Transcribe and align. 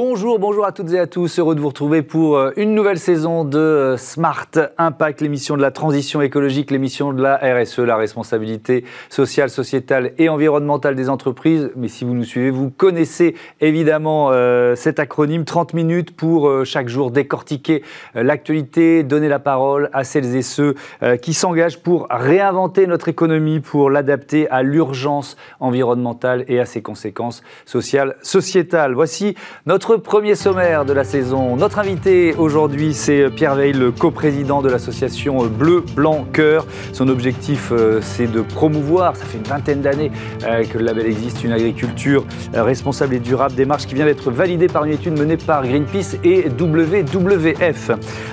Bonjour, 0.00 0.38
bonjour 0.38 0.64
à 0.64 0.70
toutes 0.70 0.92
et 0.92 0.98
à 1.00 1.08
tous. 1.08 1.40
Heureux 1.40 1.56
de 1.56 1.60
vous 1.60 1.70
retrouver 1.70 2.02
pour 2.02 2.36
euh, 2.36 2.52
une 2.56 2.72
nouvelle 2.72 3.00
saison 3.00 3.44
de 3.44 3.58
euh, 3.58 3.96
Smart 3.96 4.46
Impact, 4.78 5.20
l'émission 5.20 5.56
de 5.56 5.60
la 5.60 5.72
transition 5.72 6.22
écologique, 6.22 6.70
l'émission 6.70 7.12
de 7.12 7.20
la 7.20 7.36
RSE, 7.38 7.80
la 7.80 7.96
responsabilité 7.96 8.84
sociale, 9.08 9.50
sociétale 9.50 10.12
et 10.16 10.28
environnementale 10.28 10.94
des 10.94 11.10
entreprises. 11.10 11.72
Mais 11.74 11.88
si 11.88 12.04
vous 12.04 12.14
nous 12.14 12.22
suivez, 12.22 12.50
vous 12.50 12.70
connaissez 12.70 13.34
évidemment 13.60 14.28
euh, 14.30 14.76
cet 14.76 15.00
acronyme 15.00 15.44
30 15.44 15.74
minutes 15.74 16.14
pour 16.14 16.64
chaque 16.64 16.88
jour 16.88 17.10
décortiquer 17.10 17.82
l'actualité, 18.14 19.02
donner 19.02 19.28
la 19.28 19.40
parole 19.40 19.90
à 19.92 20.04
celles 20.04 20.36
et 20.36 20.42
ceux 20.42 20.76
qui 21.22 21.34
s'engagent 21.34 21.80
pour 21.80 22.06
réinventer 22.08 22.86
notre 22.86 23.08
économie, 23.08 23.58
pour 23.58 23.90
l'adapter 23.90 24.48
à 24.50 24.62
l'urgence 24.62 25.36
environnementale 25.58 26.44
et 26.46 26.60
à 26.60 26.66
ses 26.66 26.82
conséquences 26.82 27.42
sociales, 27.66 28.14
sociétales. 28.22 28.94
Voici 28.94 29.34
notre 29.66 29.87
premier 29.96 30.34
sommaire 30.34 30.84
de 30.84 30.92
la 30.92 31.02
saison. 31.02 31.56
Notre 31.56 31.78
invité 31.78 32.34
aujourd'hui, 32.34 32.92
c'est 32.92 33.30
Pierre 33.30 33.54
Veil, 33.54 33.72
le 33.72 33.90
coprésident 33.90 34.60
de 34.60 34.68
l'association 34.68 35.46
Bleu, 35.46 35.82
Blanc, 35.96 36.26
Cœur. 36.30 36.66
Son 36.92 37.08
objectif, 37.08 37.72
euh, 37.72 38.00
c'est 38.02 38.30
de 38.30 38.42
promouvoir, 38.42 39.16
ça 39.16 39.24
fait 39.24 39.38
une 39.38 39.44
vingtaine 39.44 39.80
d'années 39.80 40.12
euh, 40.44 40.64
que 40.64 40.76
le 40.76 40.84
label 40.84 41.06
existe, 41.06 41.42
une 41.42 41.52
agriculture 41.52 42.26
euh, 42.54 42.62
responsable 42.62 43.14
et 43.14 43.18
durable, 43.18 43.54
démarche 43.54 43.86
qui 43.86 43.94
vient 43.94 44.04
d'être 44.04 44.30
validée 44.30 44.66
par 44.66 44.84
une 44.84 44.92
étude 44.92 45.18
menée 45.18 45.38
par 45.38 45.66
Greenpeace 45.66 46.18
et 46.22 46.48
WWF. 46.48 47.90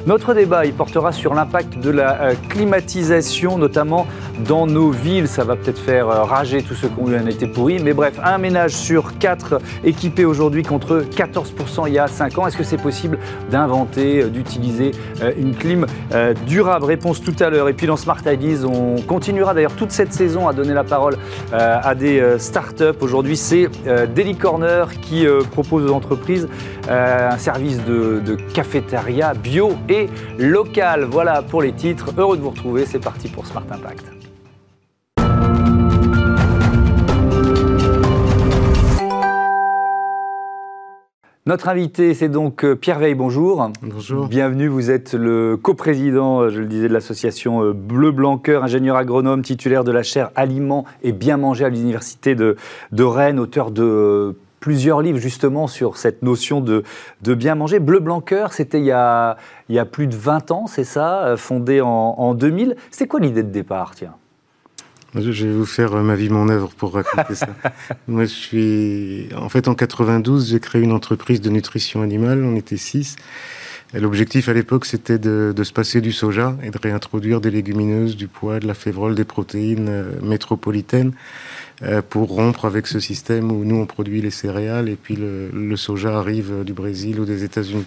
Notre 0.08 0.34
débat, 0.34 0.66
il 0.66 0.73
portera 0.73 1.14
sur 1.14 1.34
l'impact 1.34 1.80
de 1.80 1.90
la 1.90 2.36
climatisation, 2.50 3.58
notamment 3.58 4.08
dans 4.39 4.67
nos 4.67 4.91
villes. 4.91 5.27
Ça 5.27 5.44
va 5.44 5.55
peut-être 5.55 5.80
faire 5.80 6.07
rager 6.07 6.62
tous 6.63 6.75
ceux 6.75 6.88
qui 6.88 6.99
ont 6.99 7.09
eu 7.09 7.16
un 7.16 7.27
été 7.27 7.47
pourri, 7.47 7.80
mais 7.83 7.94
bref, 7.94 8.19
un 8.23 8.38
ménage 8.38 8.72
sur 8.72 9.17
quatre 9.17 9.59
équipé 9.83 10.25
aujourd'hui 10.25 10.64
contre 10.64 11.03
14 11.16 11.36
14% 11.36 11.88
il 11.88 11.94
y 11.94 12.00
a 12.00 12.08
5 12.08 12.38
ans. 12.38 12.47
Est-ce 12.47 12.58
que 12.58 12.63
c'est 12.63 12.81
possible 12.81 13.17
d'inventer, 13.50 14.23
euh, 14.23 14.30
d'utiliser 14.30 14.91
euh, 15.22 15.31
une 15.38 15.56
clim 15.56 15.86
euh, 16.13 16.33
durable? 16.45 16.86
Réponse 16.86 17.22
tout 17.22 17.36
à 17.39 17.50
l'heure. 17.50 17.69
Et 17.69 17.73
puis 17.73 17.88
dans 17.88 17.97
Smart 17.97 18.22
Ideas, 18.25 18.66
on 18.66 19.02
continuera 19.02 19.53
d'ailleurs 19.53 19.75
toute 19.75 19.91
cette 19.91 20.13
saison 20.13 20.47
à 20.47 20.53
donner 20.53 20.73
la 20.73 20.83
parole 20.83 21.17
à 21.52 21.95
des 21.95 22.38
startups. 22.38 22.97
Aujourd'hui, 23.02 23.38
c'est 23.38 23.69
Daily 24.13 24.36
Corner 24.36 24.89
qui 25.02 25.25
propose 25.52 25.89
aux 25.89 25.94
entreprises 25.94 26.47
un 26.89 27.38
service 27.38 27.83
de, 27.86 28.22
de 28.25 28.36
cafétéria 28.36 29.33
bio 29.33 29.73
et 29.89 30.09
local. 30.38 31.06
Voilà 31.09 31.41
pour 31.41 31.61
les 31.61 31.73
titres. 31.73 32.11
Heureux 32.17 32.38
de 32.38 32.41
vous 32.41 32.52
retrouver. 32.52 32.86
C'est 32.86 33.00
parti 33.00 33.28
pour 33.28 33.45
Smart 33.45 33.66
Impact. 33.72 34.25
Notre 41.47 41.69
invité, 41.69 42.15
c'est 42.15 42.27
donc 42.27 42.65
euh, 42.65 42.75
Pierre 42.75 42.97
Veil, 42.97 43.13
bonjour. 43.13 43.69
Bonjour. 43.83 44.27
Bienvenue, 44.27 44.67
vous 44.67 44.89
êtes 44.89 45.13
le 45.13 45.57
coprésident, 45.57 46.39
euh, 46.39 46.49
je 46.49 46.59
le 46.59 46.65
disais, 46.65 46.88
de 46.88 46.93
l'association 46.93 47.63
euh, 47.63 47.71
Bleu 47.71 48.09
Blanc 48.09 48.39
Cœur, 48.39 48.63
ingénieur 48.63 48.95
agronome, 48.95 49.43
titulaire 49.43 49.83
de 49.83 49.91
la 49.91 50.01
chaire 50.01 50.31
Aliments 50.35 50.85
et 51.03 51.11
Bien 51.11 51.38
Manger 51.38 51.66
à 51.66 51.69
l'Université 51.69 52.33
de, 52.33 52.55
Rennes, 52.97 53.38
auteur 53.38 53.69
de 53.69 54.35
plusieurs 54.59 55.01
livres 55.01 55.19
justement 55.19 55.67
sur 55.67 55.97
cette 55.97 56.23
notion 56.23 56.61
de, 56.61 56.83
bien 57.21 57.53
manger. 57.53 57.79
Bleu 57.79 57.99
Blanc 57.99 58.21
Cœur, 58.21 58.51
c'était 58.51 58.79
il, 58.79 58.85
y 58.85 58.91
a, 58.91 59.38
plus 59.91 60.07
de 60.07 60.16
20 60.16 60.49
ans, 60.49 60.66
c'est 60.66 60.83
ça, 60.83 61.35
fondé 61.38 61.79
en, 61.79 61.88
en 61.88 62.33
2000. 62.33 62.75
C'est 62.89 63.05
quoi 63.05 63.19
l'idée 63.19 63.43
de 63.43 63.51
départ, 63.51 63.93
tiens? 63.93 64.16
Je 65.16 65.47
vais 65.47 65.53
vous 65.53 65.66
faire 65.66 65.94
euh, 65.94 66.03
ma 66.03 66.16
vie, 66.16 66.30
mon 66.30 66.49
œuvre 66.49 66.69
pour 66.75 66.94
raconter 66.94 67.35
ça. 67.35 67.47
Moi, 68.08 68.25
je 68.25 68.33
suis. 68.33 69.30
En 69.35 69.49
fait, 69.49 69.67
en 69.67 69.75
92, 69.75 70.49
j'ai 70.49 70.59
créé 70.59 70.81
une 70.81 70.91
entreprise 70.91 71.41
de 71.41 71.50
nutrition 71.50 72.01
animale. 72.01 72.44
On 72.44 72.56
était 72.56 72.78
six. 72.78 73.16
L'objectif 73.94 74.50
à 74.50 74.53
l'époque, 74.53 74.85
c'était 74.85 75.19
de, 75.19 75.53
se 75.63 75.72
passer 75.72 76.01
du 76.01 76.12
soja 76.12 76.57
et 76.63 76.69
de 76.69 76.78
réintroduire 76.78 77.40
des 77.40 77.51
légumineuses, 77.51 78.17
du 78.17 78.28
pois, 78.28 78.59
de 78.59 78.67
la 78.67 78.73
févrole, 78.73 79.16
des 79.16 79.23
protéines 79.23 79.88
euh, 79.90 80.22
métropolitaines 80.22 81.13
euh, 81.84 82.01
pour 82.01 82.29
rompre 82.29 82.66
avec 82.66 82.88
ce 82.88 83.00
système 83.00 83.51
où 83.51 83.63
nous, 83.63 83.78
on 83.78 83.85
produit 83.85 84.22
les 84.22 84.31
céréales 84.31 84.90
et 84.90 84.95
puis 84.95 85.16
le, 85.16 85.75
soja 85.78 86.17
arrive 86.17 86.63
du 86.66 86.73
Brésil 86.73 87.19
ou 87.19 87.25
des 87.25 87.44
États-Unis. 87.44 87.85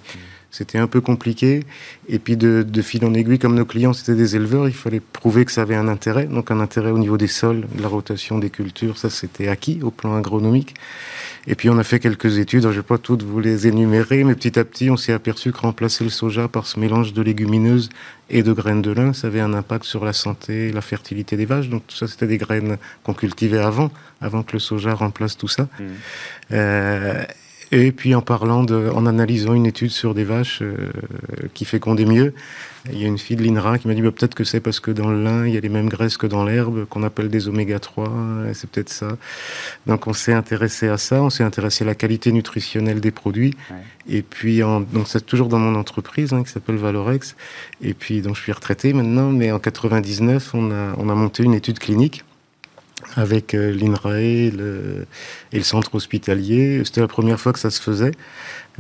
C'était 0.51 0.79
un 0.79 0.87
peu 0.87 1.01
compliqué. 1.01 1.65
Et 2.09 2.19
puis 2.19 2.37
de, 2.37 2.65
fil 2.83 3.05
en 3.05 3.13
aiguille, 3.13 3.39
comme 3.39 3.55
nos 3.55 3.67
clients 3.67 3.93
c'était 3.93 4.15
des 4.15 4.35
éleveurs, 4.35 4.67
il 4.67 4.75
fallait 4.75 5.01
prouver 5.01 5.45
que 5.45 5.53
ça 5.53 5.63
avait 5.63 5.75
un 5.75 5.89
intérêt. 5.89 6.25
Donc 6.25 6.51
un 6.51 6.61
intérêt 6.61 6.91
au 6.91 6.99
niveau 6.99 7.19
des 7.19 7.27
sols, 7.27 7.67
de 7.75 7.83
la 7.83 7.89
rotation 7.89 8.39
des 8.39 8.51
cultures, 8.51 8.97
ça 8.97 9.11
c'était 9.11 9.49
acquis 9.49 9.81
au 9.83 9.91
plan 9.91 10.17
agronomique. 10.17 10.75
Et 11.47 11.55
puis 11.55 11.69
on 11.69 11.79
a 11.79 11.85
fait 11.85 11.99
quelques 11.99 12.39
études, 12.39 12.63
je 12.63 12.69
ne 12.69 12.73
vais 12.73 12.83
pas 12.83 12.99
toutes 12.99 13.23
vous 13.23 13.41
les 13.41 13.67
énumérer, 13.67 14.25
mais 14.25 14.35
petit 14.35 14.59
à 14.59 14.65
petit 14.65 14.91
on 14.91 14.97
s'est 14.97 15.13
aperçu 15.13 15.53
que 15.53 15.59
remplacer 15.59 16.05
le 16.05 16.11
soja 16.11 16.49
par 16.49 16.67
ce 16.67 16.81
mélange 16.81 17.13
de 17.13 17.23
légumineuses 17.23 17.91
et 18.31 18.43
de 18.43 18.53
graines 18.53 18.83
de 18.83 18.91
lin, 18.91 19.13
ça 19.13 19.27
avait 19.27 19.41
un 19.41 19.55
impact 19.55 19.85
sur 19.85 20.05
la 20.05 20.13
santé, 20.13 20.73
la 20.73 20.83
fertilité 20.83 21.37
des 21.37 21.47
vaches. 21.47 21.69
Donc 21.69 21.87
tout 21.87 21.97
ça 21.97 22.09
c'était 22.09 22.27
des 22.27 22.39
graines 22.39 22.79
qu'on 23.03 23.15
cultivait 23.15 23.59
avant, 23.59 23.91
avant 24.23 24.43
que 24.43 24.55
le 24.55 24.61
soja 24.61 24.95
remplace 24.95 25.37
tout 25.37 25.49
ça. 25.49 25.65
Mmh. 25.65 25.85
Euh, 26.53 27.25
et 27.71 27.93
puis 27.93 28.15
en 28.15 28.23
parlant 28.23 28.65
de, 28.65 28.91
en 28.95 29.05
analysant 29.07 29.55
une 29.55 29.67
étude 29.67 29.91
sur 29.91 30.15
des 30.15 30.25
vaches 30.25 30.63
euh, 30.63 30.89
qui 31.53 31.65
fécondaient 31.65 32.07
mieux, 32.07 32.33
il 32.91 32.99
y 32.99 33.05
a 33.05 33.09
une 33.09 33.19
fille 33.19 33.37
de 33.37 33.43
l'INRA 33.43 33.79
qui 33.79 33.89
m'a 33.89 33.95
dit 33.95 34.01
bah, 34.01 34.11
peut-être 34.11 34.35
que 34.35 34.45
c'est 34.45 34.61
parce 34.61 34.81
que 34.81 34.91
dans 34.91 35.11
le 35.11 35.23
lin 35.23 35.47
il 35.47 35.53
y 35.53 35.57
a 35.57 35.61
les 35.61 35.69
mêmes 35.69 35.89
graisses 35.89 36.17
que 36.17 36.27
dans 36.27 36.45
l'herbe 36.45 36.87
qu'on 36.87 37.03
appelle 37.03 37.29
des 37.29 37.49
oméga 37.49 37.79
3, 37.79 38.11
c'est 38.55 38.71
peut-être 38.71 38.89
ça. 38.89 39.19
Donc 39.87 40.07
on 40.07 40.15
s'est 40.15 40.33
intéressé 40.33 40.89
à 40.89 40.97
ça, 40.97 41.23
on 41.23 41.31
s'est 41.31 41.45
intéressé 41.45 41.85
à 41.85 41.87
la 41.87 41.95
qualité 41.95 42.33
nutritionnelle 42.33 43.01
des 43.01 43.11
produits. 43.11 43.55
Et 44.09 44.23
puis 44.23 44.63
en, 44.63 44.81
donc 44.81 45.07
c'est 45.07 45.27
toujours 45.27 45.49
dans 45.49 45.59
mon 45.59 45.79
entreprise 45.79 46.33
hein, 46.33 46.43
qui 46.45 46.51
s'appelle 46.51 46.77
Valorex. 46.77 47.37
Et 47.83 47.93
puis 47.93 48.23
donc 48.23 48.37
je 48.37 48.43
suis 48.43 48.53
retraité 48.53 48.95
maintenant, 48.95 49.31
mais 49.31 49.53
en 49.53 49.59
99 49.59 50.55
on 50.55 50.71
a 50.71 50.95
on 50.97 51.09
a 51.11 51.15
monté 51.15 51.43
une 51.43 51.55
étude 51.55 51.79
clinique 51.79 52.25
avec 53.17 53.55
euh, 53.55 53.73
l'INRAE 53.73 54.21
et 54.21 54.51
le, 54.51 55.07
centre 55.63 55.95
hospitalier. 55.95 56.83
C'était 56.85 57.01
la 57.01 57.09
première 57.09 57.41
fois 57.41 57.53
que 57.53 57.59
ça 57.59 57.71
se 57.71 57.81
faisait. 57.81 58.13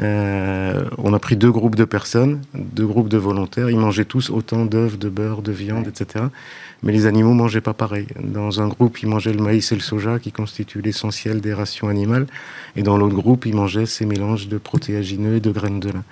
Euh, 0.01 0.85
on 0.97 1.13
a 1.13 1.19
pris 1.19 1.37
deux 1.37 1.51
groupes 1.51 1.75
de 1.75 1.85
personnes, 1.85 2.41
deux 2.55 2.87
groupes 2.87 3.09
de 3.09 3.19
volontaires. 3.19 3.71
Ils 3.71 3.79
mangeaient 3.79 4.05
tous 4.05 4.31
autant 4.31 4.65
d'œufs, 4.65 4.99
de 4.99 5.09
beurre, 5.09 5.43
de 5.43 5.53
viande, 5.53 5.89
etc. 5.89 6.27
Mais 6.83 6.93
les 6.93 7.07
animaux 7.07 7.33
mangeaient 7.33 7.61
pas 7.61 7.75
pareil. 7.75 8.07
Dans 8.21 8.61
un 8.61 8.69
groupe, 8.69 9.03
ils 9.03 9.09
mangeaient 9.09 9.33
le 9.33 9.43
maïs 9.43 9.73
et 9.73 9.75
le 9.75 9.81
soja 9.81 10.19
qui 10.19 10.31
constituent 10.31 10.83
l'essentiel 10.83 11.41
des 11.41 11.53
rations 11.53 11.89
animales. 11.89 12.27
Et 12.77 12.83
dans 12.83 12.97
l'autre 12.97 13.17
groupe, 13.17 13.47
ils 13.47 13.55
mangeaient 13.55 13.87
ces 13.87 14.07
mélanges 14.07 14.49
de 14.49 14.59
protéagineux 14.59 15.37
et 15.37 15.41
de 15.41 15.51
graines 15.51 15.81
de 15.81 15.91
lin. 15.91 16.05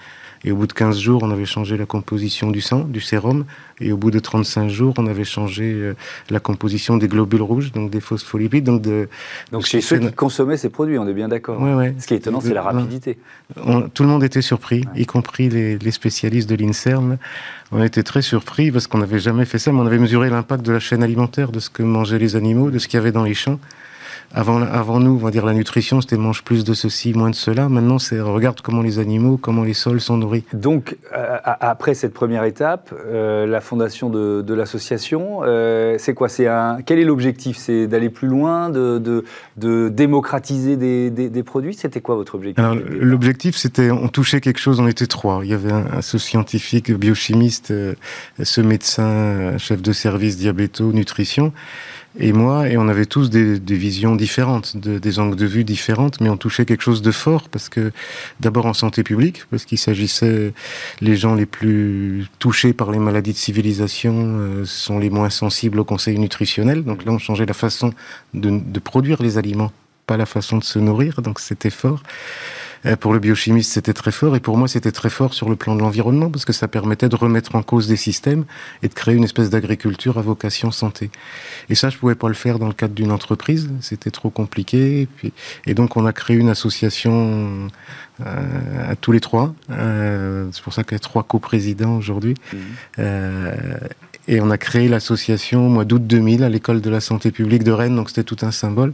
Et 0.45 0.53
au 0.53 0.57
bout 0.57 0.67
de 0.67 0.73
15 0.73 0.99
jours, 0.99 1.23
on 1.23 1.31
avait 1.31 1.45
changé 1.45 1.77
la 1.77 1.87
composition 1.87 2.51
du 2.51 2.61
sang, 2.61 2.81
du 2.81 3.01
sérum. 3.01 3.45
Et 3.81 3.93
au 3.93 3.97
bout 3.97 4.11
de 4.11 4.19
35 4.19 4.69
jours, 4.69 4.95
on 4.99 5.07
avait 5.07 5.25
changé 5.25 5.65
euh, 5.65 5.95
la 6.31 6.41
composition 6.41 6.97
des 6.97 7.09
globules 7.09 7.43
rouges, 7.43 7.73
donc 7.73 7.91
des 7.91 8.01
phospholipides. 8.01 8.65
Donc, 8.65 8.83
de, 8.83 9.09
donc 9.53 9.67
chez 9.67 9.81
ceux 9.81 9.99
qui 9.99 10.13
consommaient 10.13 10.57
ces 10.57 10.71
produits, 10.71 10.99
on 10.99 11.07
est 11.07 11.15
bien 11.15 11.29
d'accord. 11.29 11.61
Ouais, 11.61 11.75
ouais. 11.75 11.95
Ce 11.99 12.07
qui 12.07 12.15
est 12.15 12.19
étonnant, 12.19 12.41
c'est 12.41 12.55
la 12.55 12.63
rapidité. 12.63 13.19
tout 13.55 14.03
le 14.03 14.09
monde 14.09 14.25
était 14.25 14.43
surpris, 14.43 14.85
y 14.95 15.07
compris 15.07 15.49
les, 15.49 15.79
les 15.79 15.91
spécialistes 15.91 16.49
de 16.49 16.55
l'INSERM. 16.55 17.19
On 17.73 17.83
était 17.83 18.03
très 18.03 18.23
surpris 18.23 18.71
parce 18.71 18.87
qu'on 18.87 18.99
n'avait 18.99 19.19
jamais 19.19 19.45
fait 19.45 19.59
ça, 19.59 19.73
mais 19.73 19.81
on 19.81 19.87
avait 19.87 19.99
mesuré 19.99 20.31
l'impact 20.31 20.65
de 20.65 20.73
la 20.73 20.81
chaîne 20.81 21.03
alimentaire, 21.03 21.51
de 21.51 21.59
ce 21.59 21.69
que 21.69 21.83
mangeaient 21.83 22.19
les 22.19 22.37
animaux, 22.37 22.71
de 22.71 22.79
ce 22.79 22.89
qu'il 22.89 22.99
y 22.99 23.01
avait 23.01 23.13
dans 23.13 23.25
les 23.25 23.35
champs. 23.35 23.59
Avant, 24.35 24.61
avant 24.61 25.01
nous, 25.01 25.13
on 25.13 25.17
va 25.25 25.31
dire 25.31 25.47
la 25.47 25.55
nutrition, 25.55 26.01
c'était 26.01 26.17
mange 26.19 26.43
plus 26.43 26.65
de 26.65 26.75
ceci, 26.75 27.15
moins 27.15 27.31
de 27.31 27.35
cela. 27.35 27.69
Maintenant, 27.69 27.99
c'est 27.99 28.21
regarde 28.21 28.61
comment 28.61 28.83
les 28.83 28.99
animaux, 28.99 29.39
comment 29.39 29.63
les 29.63 29.73
sols 29.73 30.01
sont 30.01 30.19
nourris. 30.19 30.45
Donc, 30.53 30.97
euh, 31.15 31.39
après 31.43 31.95
cette 31.95 32.13
première 32.13 32.45
étape, 32.45 32.93
euh, 33.07 33.47
la 33.47 33.61
fondation 33.61 34.11
de, 34.11 34.43
de 34.43 34.55
l'association, 34.55 35.41
euh, 35.43 35.97
c'est 35.99 36.13
quoi? 36.13 36.29
C'est 36.29 36.49
un 36.49 36.79
quel 36.85 36.99
est 36.99 37.05
l'objectif? 37.05 37.57
C'est 37.57 37.87
d'aller 37.87 38.11
plus 38.11 38.29
loin, 38.29 38.69
de, 38.69 38.99
de, 38.99 39.25
de 39.57 39.89
démocratiser 39.89 40.77
des, 40.77 41.11
des, 41.11 41.31
des 41.31 41.43
produits? 41.43 41.75
C'était 41.75 42.01
quoi 42.01 42.17
votre 42.17 42.35
objectif? 42.35 42.65
L'objectif, 42.91 43.57
c'était 43.57 43.91
on 43.91 44.09
touchait 44.09 44.41
quelque 44.41 44.61
chose. 44.61 44.81
On 44.81 44.89
était 44.89 45.07
trois. 45.07 45.41
Il 45.45 45.51
y 45.51 45.55
avait 45.55 45.73
un, 45.73 46.03
ce 46.03 46.19
scientifique, 46.19 46.93
biochimiste, 46.93 47.73
ce 48.43 48.61
médecin, 48.61 49.57
chef 49.57 49.81
de 49.81 49.93
service 49.93 50.37
diabéto, 50.37 50.93
nutrition 50.93 51.53
et 52.19 52.33
moi, 52.33 52.69
et 52.69 52.77
on 52.77 52.89
avait 52.89 53.07
tous 53.07 53.29
des, 53.31 53.59
des 53.59 53.77
visions 53.77 54.17
différentes, 54.17 54.77
de, 54.77 54.99
des 54.99 55.19
angles 55.19 55.37
de 55.37 55.47
vue 55.47 55.65
différentes, 55.65 56.21
mais 56.21 56.29
on 56.29 56.37
touchait 56.37 56.65
quelque 56.65 56.83
chose 56.83 57.03
de 57.03 57.11
fort 57.11 57.49
parce 57.49 57.69
que 57.69 57.93
d'abord 58.41 58.67
en 58.67 58.75
santé 58.75 59.03
publique, 59.03 59.45
parce 59.51 59.65
qu'il 59.65 59.79
s'agissait 59.79 60.53
les 61.01 61.17
gens 61.17 61.35
les 61.35 61.47
plus 61.47 62.27
touchés 62.39 62.73
par 62.73 62.91
les 62.91 62.99
maladies 62.99 63.33
de 63.33 63.39
civilisation 63.39 64.15
euh, 64.17 64.65
sont 64.65 64.99
les 64.99 65.11
moins 65.11 65.31
sensibles 65.31 65.79
au 65.79 65.85
conseil 65.85 66.19
nutritionnel. 66.19 66.85
Donc 66.85 67.05
là, 67.05 67.13
on 67.13 67.19
changeait 67.19 67.47
la 67.47 67.55
façon 67.55 67.93
de, 68.35 68.61
de 68.65 68.81
produire 68.81 69.23
les 69.23 69.37
aliments, 69.37 69.73
pas 70.07 70.17
la 70.17 70.27
façon 70.27 70.59
de 70.59 70.65
se 70.65 70.79
nourrir. 70.79 71.21
Donc 71.23 71.39
c'était 71.41 71.71
fort. 71.71 72.03
Pour 73.01 73.13
le 73.13 73.19
biochimiste, 73.19 73.73
c'était 73.73 73.93
très 73.93 74.13
fort, 74.13 74.37
et 74.37 74.41
pour 74.41 74.57
moi, 74.57 74.69
c'était 74.69 74.93
très 74.93 75.11
fort 75.11 75.35
sur 75.35 75.49
le 75.49 75.57
plan 75.57 75.75
de 75.75 75.81
l'environnement, 75.81 76.31
parce 76.31 76.45
que 76.45 76.53
ça 76.53 76.69
permettait 76.69 77.09
de 77.09 77.17
remettre 77.17 77.55
en 77.57 77.63
cause 77.63 77.89
des 77.89 77.97
systèmes 77.97 78.45
et 78.83 78.89
de 78.89 78.95
créer 78.95 79.15
une 79.15 79.25
espèce 79.25 79.51
d'agriculture 79.51 80.19
à 80.19 80.23
vocation 80.23 80.71
santé. 80.71 81.11
Et 81.69 81.75
ça, 81.75 81.91
je 81.91 81.99
pouvais 81.99 82.15
pas 82.15 82.29
le 82.29 82.35
faire 82.35 82.59
dans 82.59 82.69
le 82.69 82.73
cadre 82.75 82.95
d'une 82.95 83.11
entreprise, 83.11 83.71
c'était 83.81 84.11
trop 84.11 84.31
compliqué. 84.31 85.03
Et, 85.03 85.07
puis, 85.07 85.33
et 85.67 85.75
donc, 85.75 85.97
on 85.97 86.07
a 86.07 86.13
créé 86.13 86.37
une 86.37 86.49
association 86.49 87.69
euh, 88.25 88.93
à 88.93 88.97
tous 88.97 89.13
les 89.13 89.21
trois. 89.21 89.55
Euh, 89.71 90.49
c'est 90.53 90.63
pour 90.63 90.73
ça 90.73 90.85
qu'il 90.85 90.93
y 90.93 90.97
a 90.97 91.01
trois 91.01 91.23
coprésidents 91.23 91.97
aujourd'hui. 91.97 92.35
Mmh. 92.53 92.57
Euh, 92.99 93.55
et 94.29 94.41
on 94.41 94.51
a 94.51 94.59
créé 94.59 94.89
l'association 94.89 95.67
au 95.67 95.69
mois 95.69 95.85
d'août 95.85 96.05
2000 96.05 96.43
à 96.43 96.49
l'école 96.49 96.81
de 96.81 96.91
la 96.91 97.01
santé 97.01 97.31
publique 97.31 97.63
de 97.63 97.73
Rennes, 97.73 97.95
donc 97.95 98.09
c'était 98.09 98.25
tout 98.25 98.39
un 98.43 98.51
symbole. 98.51 98.93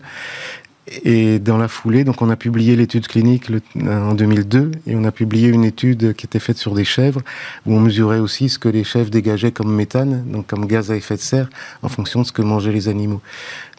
Et 1.04 1.38
dans 1.38 1.58
la 1.58 1.68
foulée, 1.68 2.02
donc 2.02 2.22
on 2.22 2.30
a 2.30 2.34
publié 2.34 2.74
l'étude 2.74 3.06
clinique 3.06 3.52
en 3.80 4.14
2002 4.14 4.72
et 4.88 4.96
on 4.96 5.04
a 5.04 5.12
publié 5.12 5.48
une 5.48 5.62
étude 5.62 6.12
qui 6.14 6.26
était 6.26 6.40
faite 6.40 6.58
sur 6.58 6.74
des 6.74 6.84
chèvres 6.84 7.20
où 7.66 7.76
on 7.76 7.80
mesurait 7.80 8.18
aussi 8.18 8.48
ce 8.48 8.58
que 8.58 8.68
les 8.68 8.82
chèvres 8.82 9.08
dégageaient 9.08 9.52
comme 9.52 9.72
méthane, 9.72 10.24
donc 10.26 10.48
comme 10.48 10.66
gaz 10.66 10.90
à 10.90 10.96
effet 10.96 11.14
de 11.14 11.20
serre, 11.20 11.48
en 11.82 11.88
fonction 11.88 12.22
de 12.22 12.26
ce 12.26 12.32
que 12.32 12.42
mangeaient 12.42 12.72
les 12.72 12.88
animaux. 12.88 13.20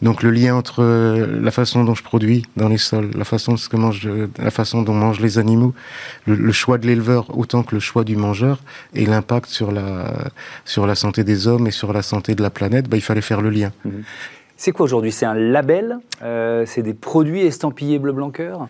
Donc 0.00 0.22
le 0.22 0.30
lien 0.30 0.54
entre 0.54 0.82
la 0.82 1.50
façon 1.50 1.84
dont 1.84 1.94
je 1.94 2.02
produis 2.02 2.46
dans 2.56 2.70
les 2.70 2.78
sols, 2.78 3.10
la 3.14 3.24
façon, 3.24 3.58
ce 3.58 3.68
que 3.68 3.76
mange, 3.76 4.08
la 4.38 4.50
façon 4.50 4.80
dont 4.80 4.94
mangent 4.94 5.20
les 5.20 5.38
animaux, 5.38 5.74
le, 6.26 6.52
choix 6.52 6.78
de 6.78 6.86
l'éleveur 6.86 7.36
autant 7.36 7.64
que 7.64 7.74
le 7.74 7.80
choix 7.80 8.04
du 8.04 8.16
mangeur 8.16 8.60
et 8.94 9.04
l'impact 9.04 9.50
sur 9.50 9.72
la 9.72 10.30
sur 10.64 10.86
la 10.86 10.94
santé 10.94 11.22
des 11.22 11.48
hommes 11.48 11.66
et 11.66 11.70
sur 11.70 11.92
la 11.92 12.00
santé 12.00 12.34
de 12.34 12.40
la 12.40 12.50
planète, 12.50 12.88
bah, 12.88 12.96
il 12.96 13.02
fallait 13.02 13.20
faire 13.20 13.42
le 13.42 13.50
lien. 13.50 13.72
Mmh. 13.84 13.90
C'est 14.64 14.72
quoi 14.72 14.84
aujourd'hui? 14.84 15.12
C'est 15.12 15.26
un 15.26 15.34
label? 15.34 15.98
Euh, 16.22 16.64
C'est 16.66 16.80
des 16.80 16.94
produits 16.94 17.42
estampillés 17.42 17.98
bleu 17.98 18.12
blanc 18.12 18.30
cœur? 18.30 18.68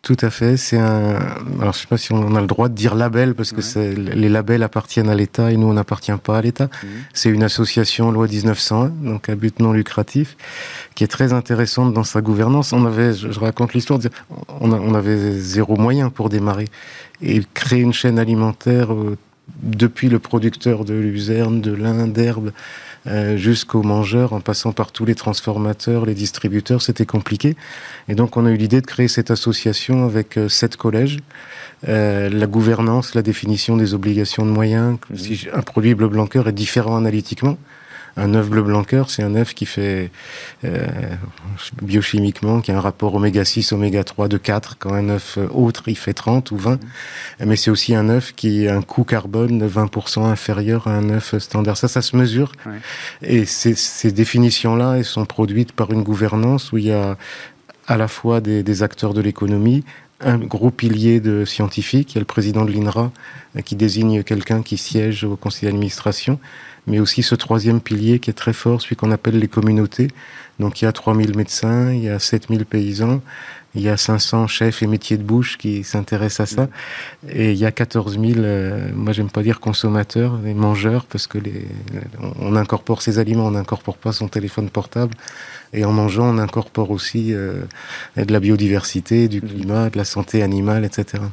Tout 0.00 0.16
à 0.22 0.30
fait. 0.30 0.56
C'est 0.56 0.78
un. 0.78 1.18
Alors, 1.60 1.74
je 1.74 1.80
sais 1.80 1.86
pas 1.86 1.98
si 1.98 2.14
on 2.14 2.34
a 2.34 2.40
le 2.40 2.46
droit 2.46 2.70
de 2.70 2.74
dire 2.74 2.94
label 2.94 3.34
parce 3.34 3.52
que 3.52 3.60
les 3.94 4.30
labels 4.30 4.62
appartiennent 4.62 5.10
à 5.10 5.14
l'État 5.14 5.52
et 5.52 5.58
nous, 5.58 5.66
on 5.66 5.74
n'appartient 5.74 6.16
pas 6.22 6.38
à 6.38 6.40
l'État. 6.40 6.70
Mhm. 6.82 6.88
C'est 7.12 7.28
une 7.28 7.42
association 7.42 8.10
loi 8.10 8.26
1901, 8.26 8.88
donc 9.02 9.28
à 9.28 9.34
but 9.34 9.60
non 9.60 9.74
lucratif, 9.74 10.38
qui 10.94 11.04
est 11.04 11.08
très 11.08 11.34
intéressante 11.34 11.92
dans 11.92 12.04
sa 12.04 12.22
gouvernance. 12.22 12.72
On 12.72 12.86
avait, 12.86 13.12
je, 13.12 13.38
raconte 13.38 13.74
l'histoire, 13.74 14.00
on, 14.62 14.72
on, 14.72 14.94
avait 14.94 15.32
zéro 15.32 15.76
moyen 15.76 16.08
pour 16.08 16.30
démarrer 16.30 16.68
et 17.20 17.42
créer 17.52 17.80
une 17.80 17.92
chaîne 17.92 18.18
alimentaire 18.18 18.94
euh, 18.94 19.18
depuis 19.62 20.08
le 20.08 20.20
producteur 20.20 20.86
de 20.86 20.94
luzerne, 20.94 21.60
de 21.60 21.74
lin, 21.74 22.06
d'herbe, 22.06 22.50
euh, 23.06 23.36
jusqu'aux 23.36 23.82
mangeurs, 23.82 24.32
en 24.32 24.40
passant 24.40 24.72
par 24.72 24.90
tous 24.90 25.04
les 25.04 25.14
transformateurs, 25.14 26.06
les 26.06 26.14
distributeurs, 26.14 26.80
c'était 26.80 27.04
compliqué. 27.04 27.56
Et 28.08 28.14
donc 28.14 28.36
on 28.36 28.46
a 28.46 28.50
eu 28.50 28.56
l'idée 28.56 28.80
de 28.80 28.86
créer 28.86 29.08
cette 29.08 29.30
association 29.30 30.04
avec 30.06 30.38
euh, 30.38 30.48
sept 30.48 30.76
collèges. 30.76 31.18
Euh, 31.86 32.30
la 32.30 32.46
gouvernance, 32.46 33.14
la 33.14 33.22
définition 33.22 33.76
des 33.76 33.92
obligations 33.92 34.46
de 34.46 34.50
moyens. 34.50 34.96
Mmh. 35.10 35.16
Si 35.16 35.48
un 35.52 35.60
produit 35.60 35.94
bleu 35.94 36.08
blanc 36.08 36.26
est 36.34 36.52
différent 36.52 36.96
analytiquement, 36.96 37.58
un 38.16 38.34
œuf 38.34 38.48
bleu 38.48 38.62
blanc 38.62 38.84
c'est 39.08 39.22
un 39.22 39.34
œuf 39.34 39.54
qui 39.54 39.66
fait 39.66 40.10
euh, 40.64 40.86
biochimiquement, 41.82 42.60
qui 42.60 42.70
a 42.70 42.76
un 42.76 42.80
rapport 42.80 43.14
oméga 43.14 43.44
6, 43.44 43.72
oméga 43.72 44.04
3 44.04 44.28
de 44.28 44.36
4, 44.36 44.76
quand 44.78 44.92
un 44.92 45.08
œuf 45.08 45.38
autre, 45.52 45.84
il 45.86 45.96
fait 45.96 46.12
30 46.12 46.50
ou 46.50 46.56
20. 46.56 46.78
Mais 47.44 47.56
c'est 47.56 47.70
aussi 47.70 47.94
un 47.94 48.08
œuf 48.08 48.32
qui 48.34 48.68
a 48.68 48.76
un 48.76 48.82
coût 48.82 49.04
carbone 49.04 49.58
de 49.58 49.68
20% 49.68 50.24
inférieur 50.24 50.86
à 50.86 50.92
un 50.92 51.10
œuf 51.10 51.36
standard. 51.38 51.76
Ça, 51.76 51.88
ça 51.88 52.02
se 52.02 52.16
mesure. 52.16 52.52
Et 53.22 53.44
ces, 53.44 53.74
ces 53.74 54.12
définitions-là, 54.12 54.96
elles 54.98 55.04
sont 55.04 55.24
produites 55.24 55.72
par 55.72 55.90
une 55.90 56.02
gouvernance 56.02 56.72
où 56.72 56.78
il 56.78 56.86
y 56.86 56.92
a 56.92 57.16
à 57.86 57.96
la 57.96 58.08
fois 58.08 58.40
des, 58.40 58.62
des 58.62 58.82
acteurs 58.82 59.12
de 59.12 59.20
l'économie, 59.20 59.84
un 60.20 60.38
gros 60.38 60.70
pilier 60.70 61.20
de 61.20 61.44
scientifiques. 61.44 62.12
Il 62.12 62.14
y 62.16 62.18
a 62.18 62.20
le 62.20 62.26
président 62.26 62.64
de 62.64 62.72
l'INRA 62.72 63.12
euh, 63.56 63.60
qui 63.60 63.76
désigne 63.76 64.22
quelqu'un 64.22 64.62
qui 64.62 64.76
siège 64.76 65.24
au 65.24 65.36
conseil 65.36 65.68
d'administration 65.68 66.38
mais 66.86 67.00
aussi 67.00 67.22
ce 67.22 67.34
troisième 67.34 67.80
pilier 67.80 68.18
qui 68.18 68.30
est 68.30 68.34
très 68.34 68.52
fort, 68.52 68.80
celui 68.80 68.96
qu'on 68.96 69.10
appelle 69.10 69.38
les 69.38 69.48
communautés. 69.48 70.08
Donc 70.60 70.80
il 70.80 70.84
y 70.84 70.88
a 70.88 70.92
3000 70.92 71.36
médecins, 71.36 71.92
il 71.92 72.04
y 72.04 72.08
a 72.08 72.18
7000 72.18 72.64
paysans, 72.64 73.20
il 73.74 73.82
y 73.82 73.88
a 73.88 73.96
500 73.96 74.46
chefs 74.46 74.82
et 74.82 74.86
métiers 74.86 75.16
de 75.16 75.24
bouche 75.24 75.58
qui 75.58 75.82
s'intéressent 75.82 76.52
à 76.52 76.54
ça. 76.56 76.68
Et 77.28 77.52
il 77.52 77.58
y 77.58 77.66
a 77.66 77.72
14 77.72 78.18
000, 78.20 78.38
euh, 78.38 78.88
moi 78.94 79.12
j'aime 79.12 79.30
pas 79.30 79.42
dire 79.42 79.58
consommateurs, 79.58 80.38
les 80.44 80.54
mangeurs, 80.54 81.06
parce 81.06 81.26
que 81.26 81.38
les, 81.38 81.66
on 82.40 82.54
incorpore 82.54 83.02
ses 83.02 83.18
aliments, 83.18 83.46
on 83.46 83.52
n'incorpore 83.52 83.96
pas 83.96 84.12
son 84.12 84.28
téléphone 84.28 84.70
portable. 84.70 85.14
Et 85.72 85.84
en 85.84 85.92
mangeant, 85.92 86.32
on 86.32 86.38
incorpore 86.38 86.92
aussi 86.92 87.34
euh, 87.34 87.62
de 88.16 88.32
la 88.32 88.38
biodiversité, 88.38 89.26
du 89.26 89.42
climat, 89.42 89.90
de 89.90 89.98
la 89.98 90.04
santé 90.04 90.44
animale, 90.44 90.84
etc. 90.84 91.24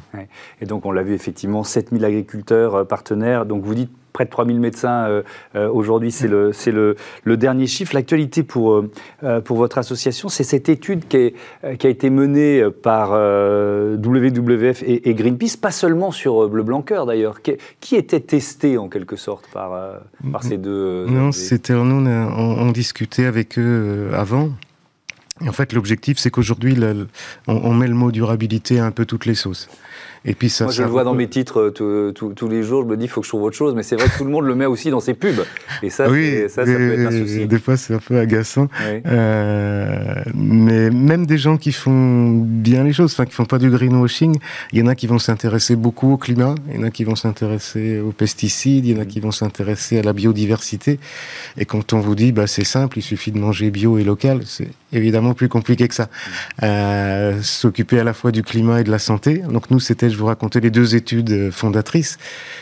Et 0.60 0.66
donc 0.66 0.84
on 0.84 0.90
l'a 0.90 1.04
vu 1.04 1.14
effectivement, 1.14 1.62
7000 1.62 2.04
agriculteurs 2.04 2.74
euh, 2.74 2.84
partenaires. 2.84 3.46
Donc 3.46 3.62
vous 3.62 3.76
dites 3.76 3.92
près 4.12 4.24
de 4.24 4.30
3000 4.30 4.60
médecins 4.60 5.06
euh, 5.06 5.22
euh, 5.56 5.68
aujourd'hui, 5.68 6.12
c'est 6.12 6.28
le, 6.28 6.52
le, 6.66 6.96
le, 7.24 7.36
dernier 7.36 7.66
chiffre. 7.66 7.94
L'actualité 7.94 8.42
pour, 8.42 8.84
euh, 9.22 9.40
pour 9.40 9.56
votre 9.56 9.78
association, 9.78 10.28
c'est 10.28 10.44
cette 10.44 10.68
étude 10.68 11.08
qui, 11.08 11.16
est, 11.16 11.34
qui, 11.78 11.86
a 11.86 11.90
été 11.90 12.10
menée 12.10 12.62
par 12.82 13.12
WWF 13.12 14.82
et, 14.86 15.14
Greenpeace, 15.14 15.56
pas 15.56 15.70
seulement 15.70 16.10
sur 16.10 16.48
Bleu 16.48 16.62
Blanc 16.62 16.82
Cœur 16.82 17.06
d'ailleurs, 17.06 17.40
qui, 17.42 17.96
était 17.96 18.20
testé 18.20 18.78
en 18.78 18.88
quelque 18.88 19.16
sorte 19.16 19.46
par, 19.52 20.00
par 20.32 20.42
ces 20.42 20.56
deux. 20.56 21.06
Non, 21.06 21.32
c'était 21.32 21.74
nous, 21.74 22.06
on, 22.06 22.38
on, 22.38 22.72
discutait 22.72 23.26
avec 23.26 23.58
eux 23.58 24.10
avant. 24.14 24.50
Et 25.44 25.48
en 25.48 25.52
fait, 25.52 25.72
l'objectif, 25.72 26.18
c'est 26.18 26.30
qu'aujourd'hui, 26.30 26.76
on, 27.46 27.54
on, 27.54 27.74
met 27.74 27.88
le 27.88 27.94
mot 27.94 28.10
durabilité 28.10 28.80
à 28.80 28.86
un 28.86 28.90
peu 28.90 29.04
toutes 29.04 29.26
les 29.26 29.34
sauces. 29.34 29.68
Et 30.24 30.34
puis 30.34 30.48
ça, 30.50 30.64
Moi, 30.64 30.72
je 30.72 30.82
le 30.82 30.88
vois 30.88 31.04
dans 31.04 31.14
mes 31.14 31.28
titres 31.28 31.72
euh, 31.80 32.12
tous 32.12 32.48
les 32.48 32.62
jours. 32.62 32.82
Je 32.82 32.88
me 32.88 32.96
dis, 32.96 33.06
il 33.06 33.08
faut 33.08 33.20
que 33.20 33.26
je 33.26 33.30
trouve 33.30 33.42
autre 33.42 33.56
chose. 33.56 33.74
Mais 33.74 33.82
c'est 33.82 33.96
vrai 33.96 34.08
que 34.08 34.16
tout 34.16 34.24
le 34.24 34.30
monde 34.30 34.44
le 34.44 34.54
met 34.54 34.66
aussi 34.66 34.90
dans 34.90 35.00
ses 35.00 35.14
pubs. 35.14 35.44
Et 35.82 35.90
ça, 35.90 36.08
oui, 36.08 36.42
ça, 36.48 36.64
ça 36.64 36.72
peut 36.72 36.92
être 36.92 37.08
un 37.08 37.18
souci. 37.18 37.46
Des 37.46 37.58
fois, 37.58 37.76
c'est 37.76 37.94
un 37.94 37.98
peu 37.98 38.18
agaçant. 38.18 38.68
Euh, 39.06 40.14
mais 40.34 40.90
même 40.90 41.26
des 41.26 41.38
gens 41.38 41.56
qui 41.56 41.72
font 41.72 42.30
bien 42.44 42.84
les 42.84 42.92
choses, 42.92 43.12
enfin, 43.12 43.24
qui 43.24 43.32
font 43.32 43.44
pas 43.44 43.58
du 43.58 43.70
greenwashing, 43.70 44.38
il 44.72 44.78
y 44.78 44.82
en 44.82 44.86
a 44.86 44.94
qui 44.94 45.06
vont 45.06 45.18
s'intéresser 45.18 45.76
beaucoup 45.76 46.12
au 46.12 46.16
climat, 46.16 46.54
il 46.68 46.76
y 46.76 46.78
en 46.78 46.84
a 46.84 46.90
qui 46.90 47.04
vont 47.04 47.16
s'intéresser 47.16 48.00
aux 48.00 48.12
pesticides, 48.12 48.86
il 48.86 48.96
y 48.96 48.98
en 48.98 49.02
a 49.02 49.04
qui 49.04 49.20
vont 49.20 49.32
s'intéresser 49.32 49.98
à 49.98 50.02
la 50.02 50.12
biodiversité. 50.12 50.98
Et 51.58 51.64
quand 51.64 51.92
on 51.92 52.00
vous 52.00 52.14
dit, 52.14 52.32
bah, 52.32 52.46
c'est 52.46 52.64
simple, 52.64 52.98
il 52.98 53.02
suffit 53.02 53.32
de 53.32 53.38
manger 53.38 53.70
bio 53.70 53.98
et 53.98 54.04
local, 54.04 54.42
c'est 54.46 54.68
évidemment 54.92 55.34
plus 55.34 55.48
compliqué 55.48 55.88
que 55.88 55.94
ça. 55.94 56.08
Euh, 56.62 57.40
S'occuper 57.42 57.98
à 57.98 58.04
la 58.04 58.12
fois 58.12 58.30
du 58.32 58.42
climat 58.42 58.80
et 58.80 58.84
de 58.84 58.90
la 58.90 58.98
santé. 58.98 59.38
Donc 59.38 59.70
nous, 59.70 59.80
c'était 59.92 60.08
je 60.08 60.16
vous 60.16 60.24
racontais 60.24 60.60
les 60.60 60.70
deux 60.70 60.96
études 60.96 61.50
fondatrices. 61.50 62.16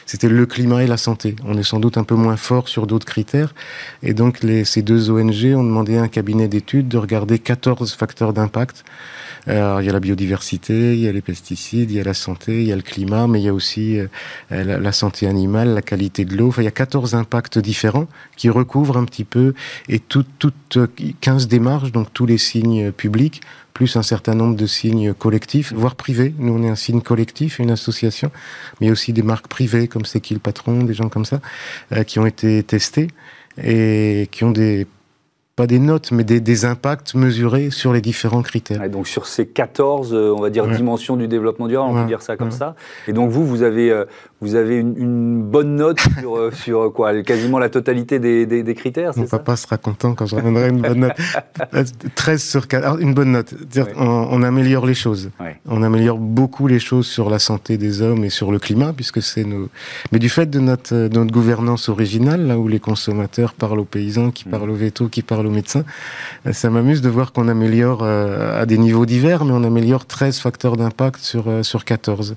C'était 0.05 0.29
le 0.29 0.47
climat 0.47 0.83
et 0.83 0.89
la 0.89 0.97
santé. 0.97 1.37
On 1.45 1.57
est 1.57 1.63
sans 1.63 1.79
doute 1.79 1.97
un 1.97 2.03
peu 2.03 2.17
moins 2.17 2.37
fort 2.37 2.67
sur 2.67 2.89
d'autres 2.89 3.07
critères. 3.07 3.55
Et 4.03 4.15
donc, 4.15 4.43
les, 4.43 4.65
ces 4.65 4.83
deux 4.83 5.11
ONG 5.11 5.55
ont 5.55 5.63
demandé 5.63 5.97
à 5.97 6.03
un 6.03 6.09
cabinet 6.09 6.49
d'études 6.49 6.89
de 6.89 6.99
regarder 6.99 7.39
14 7.39 7.95
facteurs 7.95 8.33
d'impact. 8.33 8.85
Alors, 9.47 9.81
il 9.81 9.87
y 9.87 9.89
a 9.89 9.93
la 9.93 10.01
biodiversité, 10.01 10.95
il 10.95 11.01
y 11.01 11.07
a 11.07 11.13
les 11.13 11.21
pesticides, 11.21 11.93
il 11.93 11.99
y 11.99 12.01
a 12.01 12.05
la 12.05 12.15
santé, 12.15 12.63
il 12.63 12.67
y 12.67 12.73
a 12.73 12.77
le 12.77 12.83
climat, 12.83 13.29
mais 13.29 13.41
il 13.41 13.45
y 13.45 13.49
a 13.49 13.55
aussi 13.55 14.01
euh, 14.01 14.09
la, 14.51 14.93
santé 14.93 15.29
animale, 15.29 15.69
la 15.69 15.83
qualité 15.83 16.25
de 16.25 16.37
l'eau. 16.37 16.49
Enfin, 16.49 16.63
il 16.63 16.65
y 16.65 16.69
a 16.69 16.73
14 16.73 17.15
impacts 17.15 17.61
différents 17.61 18.09
qui 18.37 18.51
recouvrent 18.51 18.97
un 18.97 19.05
petit 19.05 19.25
peu 19.25 19.55
et 19.89 20.01
toutes 20.01 20.79
15 21.21 21.47
démarches, 21.47 21.93
donc 21.93 22.13
tous 22.13 22.27
les 22.27 22.39
signes 22.39 22.91
publics, 22.91 23.41
plus 23.81 23.97
un 23.97 24.03
certain 24.03 24.35
nombre 24.35 24.57
de 24.57 24.67
signes 24.67 25.15
collectifs, 25.15 25.73
voire 25.73 25.95
privés. 25.95 26.35
Nous, 26.39 26.53
on 26.53 26.63
est 26.63 26.69
un 26.69 26.75
signe 26.75 27.01
collectif, 27.01 27.59
une 27.59 27.71
association, 27.71 28.31
mais 28.83 28.91
aussi 28.91 29.15
des 29.15 29.23
marques 29.23 29.49
privées, 29.49 29.89
comme 29.89 30.05
C'est 30.05 30.21
qui 30.21 30.35
le 30.35 30.39
patron, 30.41 30.83
des 30.83 30.93
gens 30.93 31.09
comme 31.09 31.25
ça, 31.25 31.41
euh, 31.93 32.05
qui 32.05 32.19
ont 32.19 32.27
été 32.27 32.63
testés 32.63 33.09
et 33.57 34.29
qui 34.31 34.45
ont 34.45 34.51
des 34.51 34.87
pas 35.57 35.67
des 35.67 35.79
notes, 35.79 36.13
mais 36.13 36.25
des, 36.25 36.65
impacts 36.65 37.15
mesurés 37.15 37.71
sur 37.71 37.93
les 37.93 38.01
différents 38.01 38.43
critères. 38.43 38.89
donc 38.89 39.07
sur 39.07 39.27
ces 39.27 39.47
14, 39.47 40.15
euh, 40.15 40.35
on 40.35 40.41
va 40.41 40.49
dire, 40.49 40.67
dimensions 40.67 41.17
du 41.17 41.29
développement 41.29 41.67
durable, 41.67 41.91
on 41.91 42.03
peut 42.03 42.09
dire 42.09 42.23
ça 42.23 42.37
comme 42.37 42.51
ça. 42.51 42.75
Et 43.09 43.13
donc 43.13 43.31
vous, 43.31 43.47
vous 43.47 43.63
avez, 43.63 43.91
euh, 43.91 44.05
vous 44.41 44.55
avez 44.55 44.77
une, 44.77 45.43
bonne 45.43 45.77
note 45.77 46.01
sur, 46.19 46.37
euh, 46.37 46.51
sur 46.51 46.93
quoi 46.93 47.23
Quasiment 47.23 47.59
la 47.59 47.69
totalité 47.69 48.19
des, 48.19 48.47
des, 48.47 48.75
critères, 48.75 49.13
Mon 49.17 49.27
papa 49.27 49.57
sera 49.57 49.77
content 49.77 50.15
quand 50.15 50.27
je 50.27 50.37
ramènerai 50.37 50.69
une 50.71 50.81
bonne 50.81 51.01
note. 51.01 51.17
13 52.15 52.43
sur 52.43 52.69
4, 52.69 53.01
une 53.01 53.13
bonne 53.13 53.33
note. 53.33 53.55
On, 53.97 54.43
améliore 54.43 54.87
les 54.87 54.95
choses. 54.95 55.31
On 55.67 55.83
améliore 55.83 56.19
beaucoup 56.19 56.67
les 56.67 56.79
choses 56.79 57.07
sur 57.07 57.29
la 57.29 57.39
santé 57.39 57.77
des 57.77 58.01
hommes 58.01 58.25
et 58.25 58.31
sur 58.31 58.51
le 58.51 58.59
climat, 58.59 58.93
puisque 58.95 59.21
c'est 59.21 59.45
nos... 59.45 59.69
Mais 60.13 60.19
du 60.19 60.29
fait 60.29 60.49
de 60.49 60.61
notre, 60.61 60.95
notre 60.95 61.33
gouvernance 61.33 61.89
originale, 61.89 62.47
là 62.47 62.59
où 62.59 62.67
les 62.67 62.81
consommateurs 62.81 63.53
parlent 63.53 63.81
aux 63.81 63.85
paysans, 63.85 64.31
qui 64.31 64.49
mm. 64.49 64.51
parlent 64.51 64.71
aux 64.71 64.75
vétos, 64.75 65.09
qui 65.09 65.23
parlent 65.23 65.51
médecin. 65.51 65.85
Euh, 66.47 66.53
ça 66.53 66.71
m'amuse 66.71 67.03
de 67.03 67.09
voir 67.09 67.33
qu'on 67.33 67.49
améliore 67.49 68.01
euh, 68.03 68.61
à 68.61 68.67
des 68.67 68.79
niveaux 68.79 69.07
divers, 69.07 69.45
mais 69.45 69.53
on 69.53 69.65
améliore 69.65 70.07
13 70.07 70.39
facteurs 70.39 70.77
d'impact 70.77 71.21
sur, 71.21 71.49
euh, 71.49 71.63
sur 71.63 71.85
14. 71.85 72.37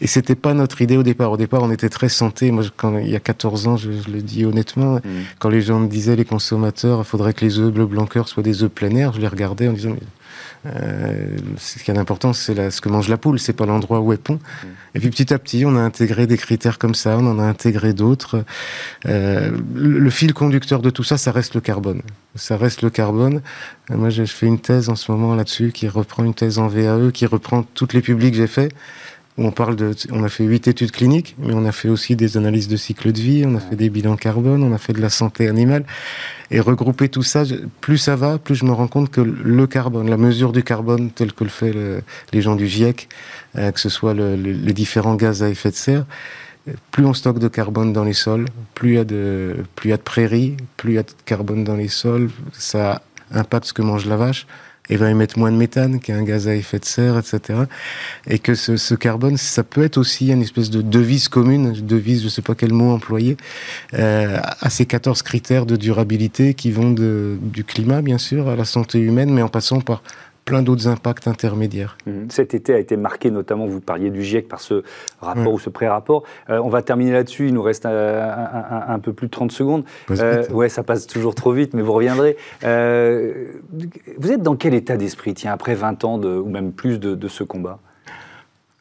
Et 0.00 0.06
c'était 0.06 0.34
pas 0.34 0.54
notre 0.54 0.82
idée 0.82 0.96
au 0.96 1.02
départ. 1.02 1.27
Au 1.32 1.36
départ, 1.36 1.62
on 1.62 1.70
était 1.70 1.88
très 1.88 2.08
santé. 2.08 2.50
Moi, 2.50 2.64
quand, 2.76 2.98
il 2.98 3.10
y 3.10 3.16
a 3.16 3.20
14 3.20 3.68
ans, 3.68 3.76
je, 3.76 3.90
le 3.90 4.22
dis 4.22 4.44
honnêtement, 4.44 4.96
mm. 4.96 5.00
quand 5.38 5.48
les 5.48 5.62
gens 5.62 5.80
me 5.80 5.88
disaient, 5.88 6.16
les 6.16 6.24
consommateurs, 6.24 7.00
il 7.00 7.04
faudrait 7.04 7.34
que 7.34 7.44
les 7.44 7.58
œufs 7.58 7.72
bleu 7.72 7.86
blanc 7.86 8.06
soient 8.24 8.42
des 8.42 8.62
œufs 8.62 8.70
plein 8.70 8.94
air, 8.94 9.12
je 9.12 9.20
les 9.20 9.28
regardais 9.28 9.68
en 9.68 9.72
disant, 9.72 9.94
euh, 10.66 11.36
ce 11.56 11.82
qui 11.82 11.90
est 11.90 11.98
important, 11.98 12.32
c'est 12.32 12.70
ce 12.70 12.80
que 12.80 12.88
mange 12.88 13.08
la 13.08 13.16
poule, 13.16 13.38
c'est 13.38 13.52
pas 13.52 13.66
l'endroit 13.66 14.00
où 14.00 14.12
elle 14.12 14.18
pond. 14.18 14.34
Mm. 14.34 14.66
Et 14.94 15.00
puis 15.00 15.10
petit 15.10 15.32
à 15.32 15.38
petit, 15.38 15.64
on 15.64 15.76
a 15.76 15.80
intégré 15.80 16.26
des 16.26 16.36
critères 16.36 16.78
comme 16.78 16.94
ça, 16.94 17.16
on 17.18 17.26
en 17.26 17.38
a 17.38 17.44
intégré 17.44 17.92
d'autres. 17.92 18.44
Euh, 19.06 19.50
le, 19.74 20.10
fil 20.10 20.34
conducteur 20.34 20.80
de 20.80 20.90
tout 20.90 21.04
ça, 21.04 21.16
ça 21.16 21.32
reste 21.32 21.54
le 21.54 21.60
carbone. 21.60 22.02
Ça 22.34 22.56
reste 22.56 22.82
le 22.82 22.90
carbone. 22.90 23.42
Euh, 23.90 23.96
moi, 23.96 24.10
je 24.10 24.24
fais 24.24 24.46
une 24.46 24.58
thèse 24.58 24.88
en 24.88 24.96
ce 24.96 25.10
moment 25.12 25.34
là-dessus 25.34 25.72
qui 25.72 25.88
reprend 25.88 26.24
une 26.24 26.34
thèse 26.34 26.58
en 26.58 26.66
VAE, 26.66 27.10
qui 27.12 27.26
reprend 27.26 27.62
toutes 27.62 27.92
les 27.92 28.02
publics 28.02 28.32
que 28.32 28.38
j'ai 28.38 28.46
fait 28.46 28.72
on 29.38 29.52
parle 29.52 29.76
de, 29.76 29.94
on 30.10 30.24
a 30.24 30.28
fait 30.28 30.44
huit 30.44 30.66
études 30.66 30.90
cliniques, 30.90 31.36
mais 31.38 31.54
on 31.54 31.64
a 31.64 31.72
fait 31.72 31.88
aussi 31.88 32.16
des 32.16 32.36
analyses 32.36 32.68
de 32.68 32.76
cycle 32.76 33.12
de 33.12 33.20
vie, 33.20 33.44
on 33.46 33.54
a 33.54 33.60
fait 33.60 33.76
des 33.76 33.88
bilans 33.88 34.16
carbone, 34.16 34.62
on 34.62 34.74
a 34.74 34.78
fait 34.78 34.92
de 34.92 35.00
la 35.00 35.10
santé 35.10 35.48
animale. 35.48 35.84
Et 36.50 36.60
regrouper 36.60 37.08
tout 37.08 37.22
ça, 37.22 37.44
plus 37.80 37.98
ça 37.98 38.16
va, 38.16 38.38
plus 38.38 38.56
je 38.56 38.64
me 38.64 38.72
rends 38.72 38.88
compte 38.88 39.10
que 39.10 39.20
le 39.20 39.66
carbone, 39.66 40.10
la 40.10 40.16
mesure 40.16 40.52
du 40.52 40.62
carbone, 40.64 41.10
tel 41.10 41.32
que 41.32 41.44
le 41.44 41.50
fait 41.50 41.74
les 42.32 42.42
gens 42.42 42.56
du 42.56 42.66
GIEC, 42.66 43.08
euh, 43.56 43.70
que 43.70 43.80
ce 43.80 43.88
soit 43.88 44.14
les 44.14 44.72
différents 44.72 45.14
gaz 45.14 45.42
à 45.42 45.48
effet 45.48 45.70
de 45.70 45.76
serre, 45.76 46.04
plus 46.90 47.04
on 47.04 47.14
stocke 47.14 47.38
de 47.38 47.48
carbone 47.48 47.92
dans 47.92 48.04
les 48.04 48.12
sols, 48.12 48.46
plus 48.74 48.90
il 48.90 48.94
y 48.96 48.98
a 48.98 49.04
de, 49.04 49.56
plus 49.76 49.88
il 49.88 49.90
y 49.90 49.94
a 49.94 49.96
de 49.96 50.02
prairies, 50.02 50.56
plus 50.76 50.92
il 50.92 50.94
y 50.96 50.98
a 50.98 51.02
de 51.02 51.12
carbone 51.24 51.64
dans 51.64 51.76
les 51.76 51.88
sols, 51.88 52.30
ça 52.52 53.02
impacte 53.30 53.66
ce 53.66 53.72
que 53.72 53.82
mange 53.82 54.06
la 54.06 54.16
vache 54.16 54.46
et 54.90 54.96
va 54.96 55.10
émettre 55.10 55.38
moins 55.38 55.52
de 55.52 55.56
méthane, 55.56 56.00
qui 56.00 56.10
est 56.10 56.14
un 56.14 56.22
gaz 56.22 56.48
à 56.48 56.54
effet 56.54 56.78
de 56.78 56.84
serre, 56.84 57.18
etc. 57.18 57.60
Et 58.26 58.38
que 58.38 58.54
ce, 58.54 58.76
ce 58.76 58.94
carbone, 58.94 59.36
ça 59.36 59.64
peut 59.64 59.82
être 59.82 59.98
aussi 59.98 60.28
une 60.28 60.42
espèce 60.42 60.70
de 60.70 60.82
devise 60.82 61.28
commune, 61.28 61.72
devise, 61.72 62.22
je 62.22 62.28
sais 62.28 62.42
pas 62.42 62.54
quel 62.54 62.72
mot 62.72 62.92
employer, 62.92 63.36
euh, 63.94 64.38
à 64.60 64.70
ces 64.70 64.86
14 64.86 65.22
critères 65.22 65.66
de 65.66 65.76
durabilité 65.76 66.54
qui 66.54 66.70
vont 66.70 66.90
de, 66.90 67.38
du 67.40 67.64
climat, 67.64 68.02
bien 68.02 68.18
sûr, 68.18 68.48
à 68.48 68.56
la 68.56 68.64
santé 68.64 68.98
humaine, 68.98 69.32
mais 69.32 69.42
en 69.42 69.48
passant 69.48 69.80
par 69.80 70.02
plein 70.48 70.62
d'autres 70.62 70.88
impacts 70.88 71.28
intermédiaires. 71.28 71.98
Mhm. 72.06 72.30
Cet 72.30 72.54
été 72.54 72.72
a 72.72 72.78
été 72.78 72.96
marqué 72.96 73.30
notamment, 73.30 73.66
vous 73.66 73.82
parliez 73.82 74.08
du 74.08 74.22
GIEC 74.22 74.48
par 74.48 74.60
ce 74.60 74.82
rapport 75.20 75.52
ou 75.52 75.58
ce 75.58 75.68
pré-rapport. 75.68 76.22
Euh, 76.48 76.58
on 76.64 76.70
va 76.70 76.80
terminer 76.80 77.12
là-dessus, 77.12 77.48
il 77.48 77.54
nous 77.54 77.62
reste 77.62 77.84
un, 77.84 78.98
peu 78.98 79.12
plus 79.12 79.26
de 79.26 79.30
30 79.30 79.52
secondes. 79.52 79.84
Euh, 80.10 80.48
ouais, 80.48 80.70
ça 80.70 80.82
passe 80.82 81.06
toujours 81.06 81.34
trop 81.34 81.52
vite, 81.52 81.74
mais 81.74 81.82
vous 81.82 81.92
reviendrez. 81.92 82.38
Vous 84.18 84.32
êtes 84.32 84.42
dans 84.42 84.56
quel 84.56 84.74
état 84.74 84.96
d'esprit, 84.96 85.34
tiens, 85.34 85.52
après 85.52 85.74
20 85.74 86.04
ans 86.04 86.18
de, 86.18 86.28
ou 86.28 86.48
même 86.48 86.72
plus 86.72 86.98
de 86.98 87.28
ce 87.28 87.44
combat 87.44 87.78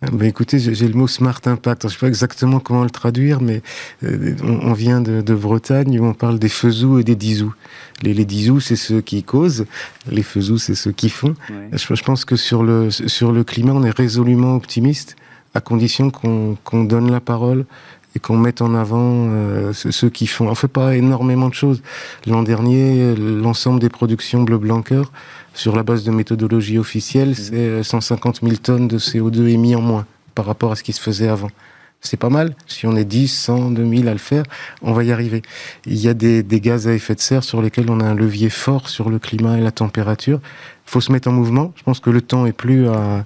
ah, 0.04 0.10
bah, 0.14 0.26
écoutez, 0.26 0.60
j'ai 0.60 0.88
le 0.88 0.94
mot 0.94 1.08
smart 1.08 1.40
impact. 1.46 1.82
Je 1.82 1.88
ne 1.88 1.92
sais 1.92 1.98
pas 1.98 2.08
exactement 2.08 2.60
comment 2.60 2.84
le 2.84 2.92
traduire, 2.92 3.42
mais 3.42 3.64
euh, 4.04 4.36
on, 4.44 4.74
vient 4.74 5.02
de, 5.02 5.22
de, 5.22 5.34
Bretagne 5.34 6.00
où 6.00 6.06
on 6.06 6.14
parle 6.14 6.38
des 6.38 6.50
faisous 6.50 7.00
et 7.00 7.04
des 7.04 7.16
disous. 7.16 7.56
Les, 8.04 8.14
les 8.14 8.26
disous, 8.26 8.60
c'est 8.60 8.76
ceux 8.76 9.02
qui 9.02 9.24
causent, 9.24 9.66
les 10.12 10.22
faisous, 10.22 10.60
c'est 10.60 10.76
ceux 10.76 10.92
qui 10.92 11.10
font. 11.10 11.34
Je, 11.72 11.96
je, 11.96 12.04
pense 12.04 12.26
que 12.26 12.36
sur 12.36 12.62
le, 12.62 12.92
sur 12.92 13.32
le 13.32 13.44
climat, 13.44 13.74
on 13.74 13.84
est 13.84 13.96
résolument 13.96 14.56
optimiste, 14.56 15.16
à 15.56 15.62
condition 15.62 16.12
qu'on 16.12 16.84
donne 16.84 17.10
la 17.10 17.20
parole 17.20 17.66
et 18.16 18.20
qu'on 18.20 18.38
mette 18.38 18.62
en 18.62 18.74
avant 18.74 19.28
euh, 19.30 19.74
ceux 19.74 20.10
qui 20.10 20.28
font. 20.28 20.48
On 20.48 20.56
fait 20.56 20.68
pas 20.68 20.96
énormément 20.96 21.50
de 21.50 21.54
choses. 21.54 21.82
L'an 22.26 22.44
dernier, 22.44 23.16
l'ensemble 23.16 23.80
des 23.80 23.90
productions 23.90 24.44
bleu 24.44 24.58
blanc 24.58 24.84
sur 25.54 25.76
la 25.76 25.84
base 25.84 26.04
de 26.04 26.12
méthodologie 26.12 26.78
officielle, 26.78 27.32
mmh. 27.32 27.36
c'est 27.36 27.84
150 27.84 28.42
000 28.44 28.56
tonnes 28.58 28.88
de 28.88 28.98
CO2 28.98 29.48
émis 29.48 29.76
en 29.76 29.82
moins 29.82 30.06
par 30.36 30.46
rapport 30.46 30.72
à 30.72 30.76
ce 30.76 30.84
qui 30.84 30.94
se 30.94 31.02
faisait 31.02 31.28
avant. 31.28 31.50
C'est 32.02 32.18
pas 32.18 32.30
mal. 32.30 32.56
Si 32.68 32.86
on 32.86 32.96
est 32.96 33.06
10, 33.06 33.28
100, 33.28 33.72
2000 33.72 34.08
à 34.08 34.12
le 34.12 34.20
faire, 34.20 34.44
on 34.84 34.94
va 34.94 35.04
y 35.04 35.12
arriver. 35.12 35.42
Il 35.86 35.98
y 35.98 36.08
a 36.08 36.14
des, 36.14 36.44
des, 36.44 36.62
gaz 36.62 36.88
à 36.88 36.94
effet 36.94 37.16
de 37.16 37.20
serre 37.20 37.44
sur 37.44 37.62
lesquels 37.62 37.90
on 37.90 38.00
a 38.00 38.06
un 38.06 38.14
levier 38.14 38.50
fort 38.50 38.88
sur 38.88 39.10
le 39.10 39.18
climat 39.18 39.58
et 39.58 39.62
la 39.62 39.72
température. 39.72 40.40
Il 40.86 40.92
faut 40.92 41.02
se 41.02 41.12
mettre 41.12 41.28
en 41.28 41.32
mouvement. 41.32 41.74
Je 41.76 41.84
pense 41.84 42.00
que 42.00 42.12
le 42.12 42.22
temps 42.22 42.46
est 42.46 42.54
plus 42.54 42.88
à, 42.88 43.26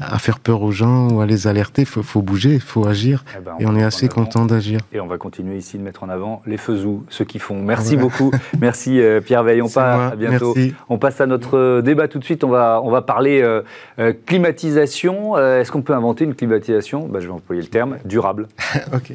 à 0.00 0.18
faire 0.18 0.38
peur 0.38 0.62
aux 0.62 0.70
gens 0.70 1.08
ou 1.10 1.20
à 1.20 1.26
les 1.26 1.46
alerter. 1.46 1.82
Il 1.82 1.86
faut, 1.86 2.22
bouger, 2.22 2.54
il 2.54 2.60
faut 2.60 2.86
agir. 2.86 3.24
Eh 3.36 3.40
ben, 3.40 3.52
et 3.58 3.66
on 3.66 3.76
est 3.76 3.82
assez 3.82 4.08
content 4.08 4.46
d'agir. 4.46 4.80
Et 4.92 5.00
on 5.00 5.06
va 5.06 5.18
continuer 5.18 5.56
ici 5.56 5.78
de 5.78 5.82
mettre 5.82 6.02
en 6.02 6.08
avant 6.08 6.42
les 6.46 6.56
faisous, 6.56 7.04
ceux 7.08 7.24
qui 7.24 7.38
font. 7.38 7.60
Merci 7.60 7.96
beaucoup. 7.96 8.30
Merci 8.60 9.00
euh, 9.00 9.20
Pierre 9.20 9.42
Veil. 9.42 9.62
On 9.62 9.68
passe 9.68 10.12
à 10.12 10.16
bientôt. 10.16 10.54
On 10.88 10.98
passe 10.98 11.20
à 11.20 11.26
notre 11.26 11.56
euh, 11.56 11.82
débat 11.82 12.08
tout 12.08 12.18
de 12.18 12.24
suite. 12.24 12.44
On 12.44 12.50
va, 12.50 12.80
on 12.82 12.90
va 12.90 13.02
parler 13.02 13.42
euh, 13.42 14.12
climatisation. 14.26 15.36
Est-ce 15.38 15.72
qu'on 15.72 15.82
peut 15.82 15.94
inventer 15.94 16.24
une 16.24 16.34
climatisation? 16.34 17.08
Bah, 17.08 17.20
Je 17.20 17.26
vais 17.26 17.32
employer 17.32 17.62
le 17.62 17.68
terme 17.68 17.98
durable. 18.04 18.48
ok. 18.94 19.12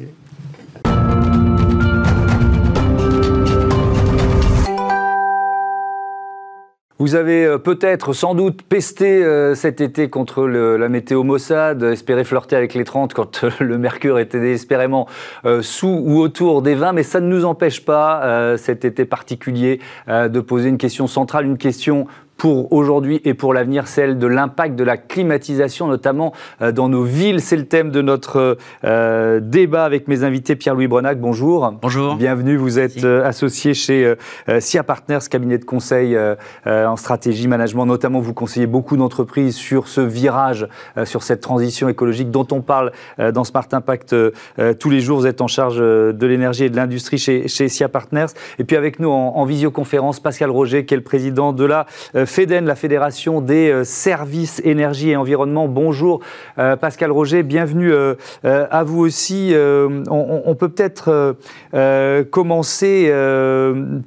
Vous 7.04 7.16
avez 7.16 7.44
euh, 7.44 7.58
peut-être, 7.58 8.14
sans 8.14 8.34
doute, 8.34 8.62
pesté 8.62 9.22
euh, 9.22 9.54
cet 9.54 9.82
été 9.82 10.08
contre 10.08 10.46
la 10.46 10.88
météo 10.88 11.22
Mossad, 11.22 11.82
espéré 11.82 12.24
flirter 12.24 12.56
avec 12.56 12.72
les 12.72 12.84
30 12.84 13.12
quand 13.12 13.44
euh, 13.44 13.50
le 13.60 13.76
mercure 13.76 14.18
était 14.18 14.40
désespérément 14.40 15.06
sous 15.60 16.00
ou 16.02 16.18
autour 16.18 16.62
des 16.62 16.74
20, 16.74 16.94
mais 16.94 17.02
ça 17.02 17.20
ne 17.20 17.26
nous 17.26 17.44
empêche 17.44 17.84
pas, 17.84 18.56
cet 18.56 18.86
été 18.86 19.04
particulier, 19.04 19.80
de 20.08 20.40
poser 20.40 20.70
une 20.70 20.78
question 20.78 21.06
centrale, 21.06 21.44
une 21.44 21.58
question 21.58 22.06
pour 22.44 22.74
aujourd'hui 22.74 23.22
et 23.24 23.32
pour 23.32 23.54
l'avenir, 23.54 23.88
celle 23.88 24.18
de 24.18 24.26
l'impact 24.26 24.76
de 24.76 24.84
la 24.84 24.98
climatisation, 24.98 25.86
notamment 25.86 26.34
euh, 26.60 26.72
dans 26.72 26.90
nos 26.90 27.02
villes. 27.02 27.40
C'est 27.40 27.56
le 27.56 27.64
thème 27.64 27.90
de 27.90 28.02
notre 28.02 28.58
euh, 28.84 29.40
débat 29.40 29.86
avec 29.86 30.08
mes 30.08 30.24
invités. 30.24 30.54
Pierre-Louis 30.54 30.86
Brenac, 30.86 31.18
bonjour. 31.18 31.72
Bonjour. 31.80 32.16
Bienvenue, 32.16 32.56
vous 32.56 32.78
êtes 32.78 33.02
euh, 33.02 33.24
associé 33.24 33.72
chez 33.72 34.14
SIA 34.60 34.82
Partners, 34.82 35.20
cabinet 35.30 35.56
de 35.56 35.64
conseil 35.64 36.18
en 36.66 36.96
stratégie 36.96 37.48
management. 37.48 37.86
Notamment, 37.86 38.20
vous 38.20 38.34
conseillez 38.34 38.66
beaucoup 38.66 38.98
d'entreprises 38.98 39.56
sur 39.56 39.88
ce 39.88 40.02
virage, 40.02 40.68
sur 41.04 41.22
cette 41.22 41.40
transition 41.40 41.88
écologique 41.88 42.30
dont 42.30 42.46
on 42.52 42.60
parle 42.60 42.92
dans 43.32 43.44
Smart 43.44 43.66
Impact 43.72 44.14
tous 44.78 44.90
les 44.90 45.00
jours. 45.00 45.20
Vous 45.20 45.26
êtes 45.26 45.40
en 45.40 45.46
charge 45.46 45.78
de 45.78 46.26
l'énergie 46.26 46.64
et 46.64 46.70
de 46.70 46.76
l'industrie 46.76 47.16
chez, 47.16 47.48
chez 47.48 47.70
SIA 47.70 47.88
Partners. 47.88 48.26
Et 48.58 48.64
puis 48.64 48.76
avec 48.76 49.00
nous 49.00 49.08
en, 49.08 49.36
en 49.36 49.44
visioconférence, 49.46 50.20
Pascal 50.20 50.50
Roger, 50.50 50.84
qui 50.84 50.92
est 50.92 50.98
le 50.98 51.02
président 51.02 51.54
de 51.54 51.64
la 51.64 51.86
FEDEN, 52.34 52.64
la 52.64 52.74
Fédération 52.74 53.40
des 53.40 53.70
euh, 53.70 53.84
services 53.84 54.60
énergie 54.64 55.10
et 55.10 55.16
environnement. 55.16 55.68
Bonjour 55.68 56.18
euh, 56.58 56.74
Pascal 56.74 57.12
Roger, 57.12 57.44
bienvenue 57.44 57.92
euh, 57.92 58.16
à 58.42 58.82
vous 58.82 58.98
aussi. 58.98 59.54
On, 59.54 60.56
peut 60.58 60.68
peut-être 60.68 61.36
commencer 62.30 63.08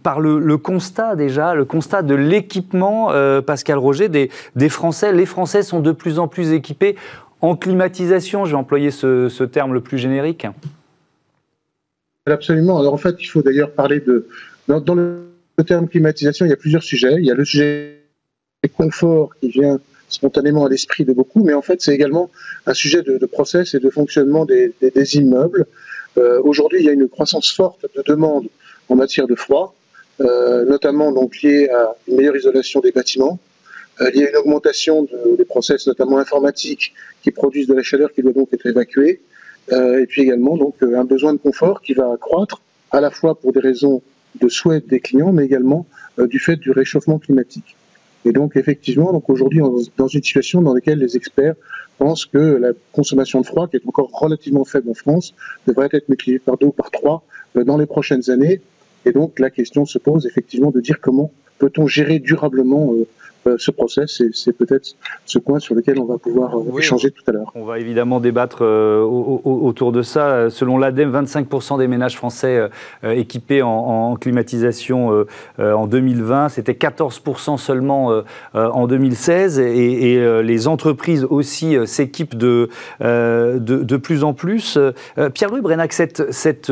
par 0.03 0.19
le, 0.19 0.57
constat 0.57 1.15
déjà, 1.15 1.55
le 1.55 1.63
constat 1.63 2.01
de 2.01 2.15
l'équipement, 2.15 3.12
Pascal 3.46 3.77
Roger, 3.77 4.10
des, 4.10 4.69
Français. 4.69 5.13
Les 5.13 5.25
Français 5.25 5.63
sont 5.63 5.79
de 5.79 5.93
plus 5.93 6.19
en 6.19 6.27
plus 6.27 6.51
équipés 6.51 6.98
en 7.39 7.55
climatisation, 7.55 8.43
je 8.46 8.51
vais 8.51 8.57
employer 8.57 8.91
ce, 8.91 9.43
terme 9.43 9.74
le 9.74 9.81
plus 9.81 9.98
générique. 9.98 10.48
Absolument. 12.25 12.79
Alors 12.79 12.93
en 12.93 12.98
fait, 12.98 13.15
il 13.19 13.25
faut 13.25 13.41
d'ailleurs 13.41 13.72
parler 13.72 14.01
de... 14.01 14.27
dans 14.67 14.96
le 14.96 15.24
terme 15.65 15.88
climatisation, 15.88 16.46
il 16.46 16.50
y 16.50 16.53
a 16.53 16.57
plusieurs 16.57 16.84
sujets. 16.84 17.15
Il 17.17 17.25
y 17.25 17.31
a 17.31 17.36
le 17.36 17.46
sujet 17.46 18.07
confort 18.68 19.36
qui 19.40 19.50
vient 19.50 19.80
spontanément 20.10 20.66
à 20.66 20.70
l'esprit 20.70 21.06
de 21.06 21.14
beaucoup, 21.14 21.44
mais 21.44 21.54
en 21.54 21.62
fait 21.62 21.82
c'est 21.82 21.94
également 21.94 22.32
un 22.66 22.74
sujet 22.74 23.02
de, 23.02 23.26
process 23.26 23.74
et 23.74 23.80
de 23.80 23.90
fonctionnement 23.90 24.46
des, 24.46 24.74
immeubles. 25.16 25.66
Euh, 26.18 26.42
aujourd'hui, 26.42 26.80
il 26.80 26.86
y 26.86 26.90
a 26.90 26.94
une 26.94 27.08
croissance 27.08 27.52
forte 27.52 27.86
de 27.96 28.02
demande 28.02 28.48
en 28.90 28.96
matière 28.96 29.28
de 29.28 29.36
froid, 29.36 29.76
euh, 30.22 30.66
notamment 30.66 31.12
donc 31.12 31.42
liée 31.42 31.70
à 31.70 31.96
une 32.08 32.16
meilleure 32.16 32.36
isolation 32.36 32.80
des 32.80 32.92
bâtiments, 32.92 33.38
euh, 34.02 34.06
à 34.06 34.10
une 34.12 34.36
augmentation 34.38 35.08
des 35.38 35.46
process, 35.46 35.86
notamment 35.86 36.18
informatiques, 36.18 36.94
qui 37.22 37.32
produisent 37.32 37.68
de 37.68 37.76
la 37.76 37.84
chaleur 37.84 38.12
qui 38.14 38.22
doit 38.24 38.34
donc 38.34 38.50
être 38.54 38.66
évacuée, 38.66 39.22
et 39.70 40.06
puis 40.08 40.22
également 40.22 40.56
donc 40.56 40.76
un 40.82 41.04
besoin 41.04 41.34
de 41.34 41.40
confort 41.40 41.82
qui 41.82 41.94
va 41.94 42.14
accroître 42.14 42.62
à 42.92 43.02
la 43.02 43.12
fois 43.12 43.36
pour 43.36 43.52
des 43.52 43.60
raisons 43.60 44.02
de 44.40 44.48
souhait 44.48 44.80
des 44.80 45.02
clients, 45.02 45.34
mais 45.34 45.44
également 45.44 45.86
du 46.18 46.40
fait 46.40 46.56
du 46.56 46.72
réchauffement 46.72 47.20
climatique. 47.20 47.76
Et 48.27 48.34
donc, 48.34 48.57
effectivement, 48.57 49.24
aujourd'hui, 49.29 49.62
dans 49.96 50.07
une 50.07 50.22
situation 50.22 50.62
dans 50.62 50.74
laquelle 50.74 51.00
les 51.00 51.15
experts 51.15 51.55
pensent 51.98 52.25
que 52.25 52.38
la 52.38 52.72
consommation 52.91 53.39
de 53.39 53.46
froid, 53.46 53.69
qui 53.69 53.77
est 53.77 53.88
encore 53.88 54.10
relativement 54.12 54.65
faible 54.65 54.89
en 54.89 54.93
France, 54.93 55.34
devrait 55.65 55.88
être 55.93 56.10
multipliée 56.10 56.39
par 56.39 56.57
deux 56.57 56.67
ou 56.67 56.72
par 56.74 56.91
trois 56.91 57.24
euh, 57.55 57.63
dans 57.63 57.77
les 57.77 57.86
prochaines 57.86 58.29
années. 58.29 58.60
Et 59.05 59.13
donc, 59.13 59.39
la 59.39 59.50
question 59.50 59.86
se 59.86 59.98
pose 59.98 60.25
effectivement 60.25 60.72
de 60.72 60.81
dire 60.81 61.00
comment 61.00 61.31
peut-on 61.57 61.88
gérer 61.88 62.19
durablement 62.19 62.93
euh, 62.93 63.07
ce 63.58 63.72
process. 63.72 64.22
Et 64.22 64.30
c'est 64.34 64.54
peut-être 64.54 64.96
ce 65.25 65.39
point 65.39 65.60
sur 65.60 65.75
lequel 65.75 66.00
on 66.00 66.06
va 66.06 66.18
pouvoir 66.18 66.56
échanger 66.77 67.12
tout 67.12 67.24
à 67.27 67.32
l'heure. 67.32 67.51
On 67.56 67.63
va 67.63 67.80
évidemment 67.80 68.20
débattre 68.20 68.62
autour 68.63 69.92
de 69.92 70.01
ça. 70.01 70.50
Selon 70.50 70.77
l'ADEME, 70.77 71.12
25% 71.24 71.77
des 71.77 71.88
ménages 71.88 72.18
français 72.18 72.70
équipés 73.04 73.62
en, 73.62 74.16
climatisation 74.16 75.25
en 75.58 75.88
2020, 75.88 76.50
c'était 76.50 76.74
14% 76.74 77.58
seulement 77.58 78.22
en 78.54 78.88
2016. 78.88 79.60
Et, 79.60 80.18
les 80.44 80.68
entreprises 80.68 81.25
aussi 81.30 81.75
s'équipent 81.86 82.38
de, 82.38 82.70
de, 83.01 83.58
de, 83.58 83.98
plus 83.98 84.24
en 84.24 84.34
plus. 84.34 84.77
Pierre-Louis 85.34 85.62
Brenac, 85.62 85.94
cette, 85.94 86.32
cette 86.32 86.72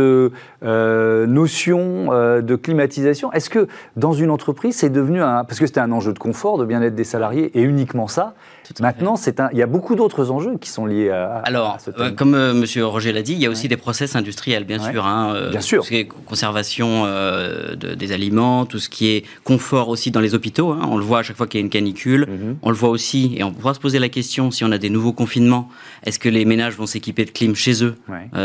notion 0.61 2.07
de 2.41 2.55
climatisation, 2.55 3.31
est-ce 3.31 3.49
que 3.49 3.67
dans 3.95 4.13
une 4.13 4.29
entreprise, 4.29 4.75
c'est 4.75 4.89
devenu 4.89 5.21
un. 5.21 5.43
Parce 5.43 5.59
que 5.59 5.65
c'était 5.65 5.79
un 5.79 5.91
enjeu 5.91 6.13
de 6.13 6.19
confort, 6.19 6.57
de 6.57 6.64
bien-être 6.65 6.95
des 6.95 7.03
salariés, 7.03 7.51
et 7.57 7.61
uniquement 7.61 8.07
ça. 8.07 8.35
Maintenant, 8.79 9.15
c'est 9.15 9.39
un, 9.39 9.49
il 9.51 9.59
y 9.59 9.61
a 9.61 9.67
beaucoup 9.67 9.95
d'autres 9.95 10.31
enjeux 10.31 10.57
qui 10.59 10.69
sont 10.69 10.85
liés 10.85 11.09
à. 11.09 11.37
Alors, 11.45 11.77
euh, 11.99 12.11
comme 12.11 12.33
M. 12.33 12.35
Euh, 12.35 12.53
Monsieur 12.53 12.85
Roger 12.85 13.11
l'a 13.11 13.21
dit, 13.21 13.33
il 13.33 13.39
y 13.39 13.45
a 13.45 13.49
aussi 13.49 13.67
des 13.67 13.77
process 13.77 14.15
industriels, 14.15 14.63
bien 14.63 14.79
sûr. 14.79 15.05
Hein, 15.05 15.33
euh, 15.35 15.51
bien 15.51 15.61
sûr. 15.61 15.79
Tout 15.79 15.85
ce 15.85 15.89
qui 15.89 15.97
est 15.97 16.05
conservation 16.05 17.05
des 17.75 18.11
aliments, 18.11 18.65
tout 18.65 18.79
ce 18.79 18.89
qui 18.89 19.09
est 19.09 19.23
confort 19.43 19.89
aussi 19.89 20.11
dans 20.11 20.19
les 20.19 20.33
hôpitaux. 20.33 20.71
Hein. 20.71 20.87
on 20.89 20.97
le 20.97 21.03
voit 21.03 21.19
à 21.19 21.23
chaque 21.23 21.37
fois 21.37 21.47
qu'il 21.47 21.59
y 21.59 21.63
a 21.63 21.65
une 21.65 21.69
canicule. 21.69 22.27
Mhm. 22.27 22.57
On 22.61 22.69
le 22.69 22.75
voit 22.75 22.89
aussi, 22.89 23.35
et 23.37 23.43
on 23.43 23.51
pourra 23.51 23.73
se 23.73 23.79
poser 23.79 23.99
la 23.99 24.09
question 24.09 24.51
si 24.51 24.63
on 24.63 24.71
a 24.71 24.77
des 24.77 24.89
nouveaux 24.89 25.13
confinements, 25.13 25.69
est-ce 26.03 26.19
que 26.19 26.29
les 26.29 26.45
ménages 26.45 26.75
vont 26.75 26.85
s'équiper 26.85 27.25
de 27.25 27.31
clim 27.31 27.55
chez 27.55 27.83
eux? 27.83 27.95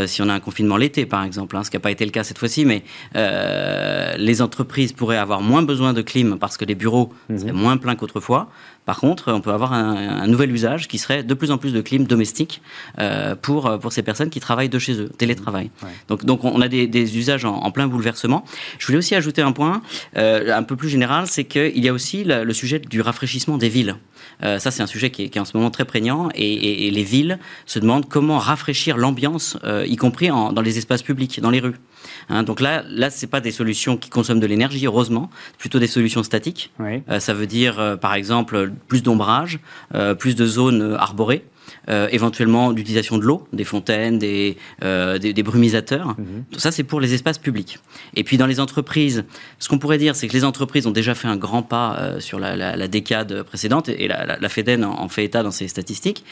Si 0.06 0.22
on 0.22 0.28
a 0.28 0.34
un 0.34 0.40
confinement 0.40 0.76
l'été, 0.76 1.06
par 1.06 1.24
exemple, 1.24 1.56
hein, 1.56 1.64
ce 1.64 1.70
qui 1.70 1.76
n'a 1.76 1.80
pas 1.80 1.90
été 1.90 2.04
le 2.04 2.10
cas 2.10 2.24
cette 2.24 2.38
fois-ci, 2.38 2.64
mais 2.64 2.82
les 3.14 4.42
entreprises 4.42 4.92
pourraient 4.92 5.16
avoir 5.18 5.40
moins 5.40 5.62
besoin 5.62 5.92
de 5.92 6.02
clim 6.02 6.38
parce 6.38 6.56
que 6.56 6.64
les 6.64 6.74
bureaux 6.74 7.12
mhm. 7.28 7.38
seraient 7.38 7.52
moins 7.52 7.76
pleins 7.76 7.96
Par 8.86 8.98
contre, 8.98 9.32
on 9.32 9.40
peut 9.40 9.52
avoir 9.52 9.72
un, 9.72 10.26
nouvel 10.26 10.50
usage 10.50 10.88
qui 10.88 10.98
serait 10.98 11.22
de 11.22 11.34
plus 11.34 11.50
en 11.50 11.58
plus 11.58 11.72
de 11.72 11.80
clim 11.80 12.04
domestique 12.04 12.60
euh, 12.98 13.36
pour, 13.36 13.78
pour 13.78 13.92
ces 13.92 14.02
personnes 14.02 14.30
qui 14.30 14.40
travaillent 14.40 14.68
de 14.68 14.78
chez 14.78 15.00
eux, 15.00 15.08
télétravail. 15.08 15.70
Donc, 16.08 16.24
donc 16.24 16.44
on 16.44 16.60
a 16.60 16.68
des, 16.68 17.18
usages 17.18 17.44
en, 17.44 17.70
plein 17.70 17.86
bouleversement. 17.86 18.44
Je 18.78 18.86
voulais 18.86 18.98
aussi 18.98 19.14
ajouter 19.14 19.42
un 19.42 19.52
point 19.52 19.82
euh, 20.16 20.56
un 20.56 20.62
peu 20.62 20.76
plus 20.76 20.88
général, 20.88 21.26
c'est 21.26 21.44
qu'il 21.44 21.84
y 21.84 21.88
a 21.88 21.92
aussi 21.92 22.24
le 22.24 22.52
sujet 22.52 22.78
du 22.78 23.00
rafraîchissement 23.00 23.58
des 23.58 23.68
villes. 23.68 23.96
Euh, 24.42 24.58
ça, 24.58 24.70
c'est 24.70 24.82
un 24.82 24.86
sujet 24.86 25.10
qui 25.10 25.24
est, 25.24 25.38
en 25.38 25.44
ce 25.44 25.56
moment 25.56 25.70
très 25.70 25.84
prégnant 25.84 26.28
et, 26.34 26.90
les 26.90 27.04
villes 27.04 27.38
se 27.66 27.78
demandent 27.78 28.08
comment 28.08 28.38
rafraîchir 28.38 28.96
l'ambiance, 28.96 29.56
y 29.86 29.96
compris 29.96 30.28
dans 30.28 30.62
les 30.62 30.78
espaces 30.78 31.02
publics, 31.02 31.40
dans 31.40 31.50
les 31.50 31.60
rues. 31.60 31.76
Hein, 32.28 32.42
donc 32.42 32.60
là, 32.60 32.82
là, 32.88 33.10
c'est 33.10 33.26
pas 33.26 33.40
des 33.40 33.50
solutions 33.50 33.96
qui 33.96 34.10
consomment 34.10 34.40
de 34.40 34.46
l'énergie, 34.46 34.86
heureusement, 34.86 35.30
plutôt 35.58 35.78
des 35.78 35.86
solutions 35.86 36.22
statiques. 36.22 36.72
Euh, 36.80 37.20
ça 37.20 37.34
veut 37.34 37.46
dire, 37.46 37.78
euh, 37.80 37.96
par 37.96 38.14
exemple, 38.14 38.70
plus 38.88 39.02
d'ombrage, 39.02 39.60
euh, 39.94 40.14
plus 40.14 40.36
de 40.36 40.46
zones 40.46 40.96
arborées. 40.98 41.44
Euh, 41.88 42.08
éventuellement 42.12 42.70
l'utilisation 42.70 43.16
de 43.16 43.24
l'eau, 43.24 43.48
des 43.54 43.64
fontaines, 43.64 44.18
des, 44.18 44.58
euh, 44.84 45.18
des, 45.18 45.42
brumisateurs. 45.42 46.08
Mhm. 46.08 46.44
Tout 46.52 46.60
ça, 46.60 46.70
c'est 46.70 46.84
pour 46.84 47.00
les 47.00 47.14
espaces 47.14 47.38
publics. 47.38 47.78
Et 48.14 48.22
puis 48.22 48.36
dans 48.36 48.46
les 48.46 48.60
entreprises, 48.60 49.24
ce 49.58 49.68
qu'on 49.68 49.78
pourrait 49.78 49.96
dire, 49.96 50.14
c'est 50.14 50.28
que 50.28 50.34
les 50.34 50.44
entreprises 50.44 50.86
ont 50.86 50.90
déjà 50.90 51.14
fait 51.14 51.26
un 51.26 51.36
grand 51.36 51.62
pas 51.62 51.96
euh, 51.98 52.20
sur 52.20 52.38
la, 52.38 52.88
décade 52.88 53.42
précédente, 53.44 53.88
et 53.88 54.08
la, 54.08 54.38
la, 54.38 54.48
FEDEN 54.48 54.84
en, 54.84 55.08
fait 55.08 55.24
état 55.24 55.42
dans 55.42 55.50
ses 55.50 55.68
statistiques. 55.68 56.22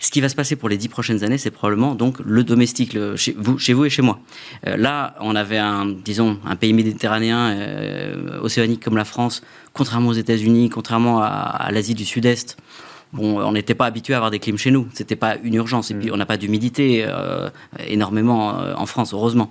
Ce 0.00 0.10
qui 0.10 0.20
va 0.20 0.28
se 0.28 0.34
passer 0.34 0.56
pour 0.56 0.68
les 0.68 0.76
dix 0.76 0.88
prochaines 0.88 1.22
années, 1.22 1.38
c'est 1.38 1.52
probablement 1.52 1.94
donc 1.94 2.18
le 2.24 2.42
domestique, 2.42 2.96
chez, 3.16 3.36
vous, 3.38 3.58
chez 3.58 3.74
vous 3.74 3.84
et 3.84 3.90
chez 3.90 4.02
moi. 4.02 4.18
là, 4.64 5.14
on 5.20 5.36
avait 5.36 5.58
un, 5.58 5.86
disons, 5.86 6.38
un 6.44 6.56
pays 6.56 6.72
méditerranéen, 6.72 7.56
océanique 8.42 8.82
comme 8.82 8.96
la 8.96 9.04
France, 9.04 9.42
contrairement 9.72 10.08
aux 10.08 10.14
États-Unis, 10.14 10.68
contrairement 10.68 11.20
à, 11.20 11.26
à 11.26 11.70
l'Asie 11.70 11.94
du 11.94 12.04
Sud-Est, 12.04 12.56
Bon, 13.12 13.40
on 13.40 13.52
n'était 13.52 13.74
pas 13.74 13.86
habitué 13.86 14.14
à 14.14 14.18
avoir 14.18 14.30
des 14.30 14.38
clims 14.38 14.58
chez 14.58 14.70
nous. 14.70 14.88
C'était 14.92 15.16
pas 15.16 15.36
une 15.42 15.54
urgence. 15.54 15.90
Et 15.90 15.94
puis, 15.94 16.10
mm. 16.10 16.14
on 16.14 16.16
n'a 16.16 16.26
pas 16.26 16.36
d'humidité 16.36 17.04
euh, 17.06 17.48
énormément 17.86 18.58
euh, 18.58 18.74
en 18.76 18.86
France, 18.86 19.14
heureusement 19.14 19.50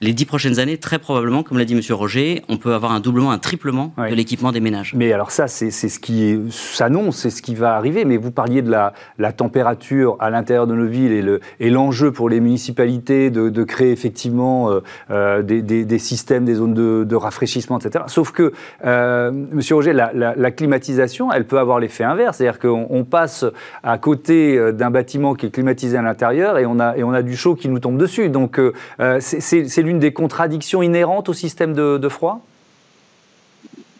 les 0.00 0.12
dix 0.12 0.26
prochaines 0.26 0.60
années, 0.60 0.78
très 0.78 0.98
probablement, 0.98 1.42
comme 1.42 1.58
l'a 1.58 1.64
dit 1.64 1.74
M. 1.74 1.80
Roger, 1.90 2.42
on 2.48 2.56
peut 2.56 2.72
avoir 2.72 2.92
un 2.92 3.00
doublement, 3.00 3.32
un 3.32 3.38
triplement 3.38 3.92
de 3.98 4.14
l'équipement 4.14 4.52
des 4.52 4.60
ménages. 4.60 4.94
Mais 4.96 5.12
alors 5.12 5.30
ça, 5.30 5.48
c'est 5.48 5.70
ce 5.70 5.98
qui 5.98 6.38
s'annonce, 6.50 7.16
c'est 7.16 7.30
ce 7.30 7.42
qui 7.42 7.54
va 7.54 7.74
arriver. 7.74 8.04
Mais 8.04 8.16
vous 8.16 8.30
parliez 8.30 8.62
de 8.62 8.70
la, 8.70 8.92
la 9.18 9.32
température 9.32 10.16
à 10.20 10.30
l'intérieur 10.30 10.66
de 10.66 10.74
nos 10.74 10.86
villes 10.86 11.40
et 11.58 11.70
l'enjeu 11.70 12.12
pour 12.12 12.28
les 12.28 12.40
municipalités 12.40 13.30
de, 13.30 13.48
de 13.48 13.64
créer 13.64 13.90
effectivement 13.90 14.70
euh, 14.70 14.80
euh 15.10 15.42
des, 15.42 15.62
des, 15.62 15.84
des, 15.84 15.98
systèmes, 15.98 16.44
des 16.44 16.54
zones 16.54 16.74
de, 16.74 17.04
de, 17.04 17.16
rafraîchissement, 17.16 17.78
etc. 17.78 18.04
Sauf 18.08 18.32
que, 18.32 18.52
euh, 18.84 19.30
M. 19.30 19.60
Roger, 19.70 19.92
la, 19.92 20.12
la, 20.12 20.34
la, 20.36 20.50
climatisation, 20.50 21.32
elle 21.32 21.46
peut 21.46 21.58
avoir 21.58 21.78
l'effet 21.80 22.04
inverse. 22.04 22.38
C'est-à-dire 22.38 22.58
qu'on 22.58 22.86
on 22.90 23.04
passe 23.04 23.44
à 23.82 23.98
côté 23.98 24.56
euh, 24.56 24.72
d'un 24.72 24.90
bâtiment 24.90 25.34
qui 25.34 25.46
est 25.46 25.50
climatisé 25.50 25.96
à 25.96 26.02
l'intérieur 26.02 26.58
et, 26.58 26.66
on 26.66 26.78
a, 26.78 26.96
et 26.96 27.02
on 27.02 27.12
a 27.12 27.22
du 27.22 27.36
chaud 27.36 27.54
qui 27.54 27.68
nous 27.68 27.78
tombe 27.78 27.98
dessus. 27.98 28.28
Donc 28.28 28.58
euh, 28.58 28.72
c'est 29.20 29.82
l'une 29.88 29.98
des 29.98 30.12
contradictions 30.12 30.82
inhérentes 30.82 31.28
au 31.28 31.32
système 31.32 31.72
de, 31.72 32.08
froid? 32.08 32.44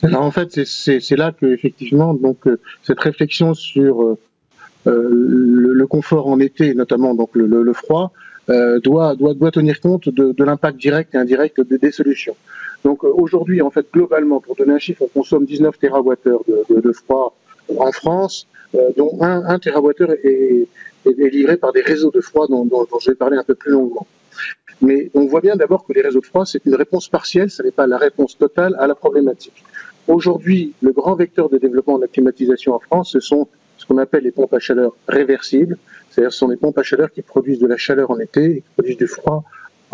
En 0.04 0.30
fait, 0.30 0.64
c'est 0.64 1.16
là 1.16 1.32
que 1.32 1.46
effectivement, 1.46 2.14
donc 2.14 2.46
euh, 2.46 2.60
cette 2.82 3.00
réflexion 3.00 3.54
sur 3.54 4.02
euh, 4.02 4.18
euh, 4.86 5.08
le, 5.80 5.86
confort 5.86 6.28
en 6.28 6.38
été, 6.38 6.74
notamment 6.74 7.14
donc 7.14 7.30
le, 7.34 7.72
froid, 7.72 8.12
doit, 8.84 9.16
doit, 9.16 9.50
tenir 9.50 9.80
compte 9.80 10.08
de, 10.08 10.44
l'impact 10.44 10.76
direct 10.78 11.14
et 11.14 11.18
indirect 11.18 11.60
des 11.62 11.90
solutions. 11.90 12.36
Donc 12.84 13.02
aujourd'hui, 13.02 13.60
en 13.60 13.70
fait, 13.70 13.86
globalement, 13.92 14.40
pour 14.40 14.54
donner 14.54 14.74
un 14.74 14.78
chiffre, 14.78 15.02
on 15.02 15.08
consomme 15.08 15.46
19 15.46 15.76
TWh 15.78 16.82
de, 16.86 16.92
froid 16.92 17.34
en 17.76 17.92
France, 17.92 18.46
dont 18.96 19.12
1, 19.20 19.46
1 19.46 19.58
TWh 19.58 20.12
est, 20.22 20.68
est, 21.06 21.30
livré 21.36 21.56
par 21.56 21.72
des 21.72 21.80
réseaux 21.80 22.12
de 22.12 22.20
froid 22.20 22.46
dont, 22.46 22.64
dont 22.64 22.86
je 23.00 23.10
vais 23.10 23.16
parler 23.16 23.36
un 23.36 23.42
peu 23.42 23.54
plus 23.54 23.72
longuement. 23.72 24.06
Mais 24.80 25.10
on 25.14 25.26
voit 25.26 25.40
bien 25.40 25.56
d'abord 25.56 25.84
que 25.84 25.92
les 25.92 26.02
réseaux 26.02 26.20
de 26.20 26.26
froid, 26.26 26.46
c'est 26.46 26.64
une 26.66 26.74
réponse 26.74 27.08
partielle, 27.08 27.50
ce 27.50 27.62
n'est 27.62 27.70
pas 27.70 27.86
la 27.86 27.98
réponse 27.98 28.38
totale 28.38 28.76
à 28.78 28.86
la 28.86 28.94
problématique. 28.94 29.64
Aujourd'hui, 30.06 30.72
le 30.80 30.92
grand 30.92 31.14
vecteur 31.14 31.48
de 31.48 31.58
développement 31.58 31.96
de 31.96 32.02
la 32.02 32.08
climatisation 32.08 32.74
en 32.74 32.78
France, 32.78 33.10
ce 33.12 33.20
sont 33.20 33.48
ce 33.76 33.86
qu'on 33.86 33.98
appelle 33.98 34.24
les 34.24 34.30
pompes 34.30 34.54
à 34.54 34.58
chaleur 34.58 34.96
réversibles, 35.06 35.76
c'est-à-dire 36.10 36.32
ce 36.32 36.38
sont 36.38 36.48
des 36.48 36.56
pompes 36.56 36.78
à 36.78 36.82
chaleur 36.82 37.12
qui 37.12 37.22
produisent 37.22 37.60
de 37.60 37.66
la 37.66 37.76
chaleur 37.76 38.10
en 38.10 38.18
été 38.18 38.44
et 38.44 38.60
qui 38.60 38.68
produisent 38.74 38.96
du 38.96 39.06
froid, 39.06 39.44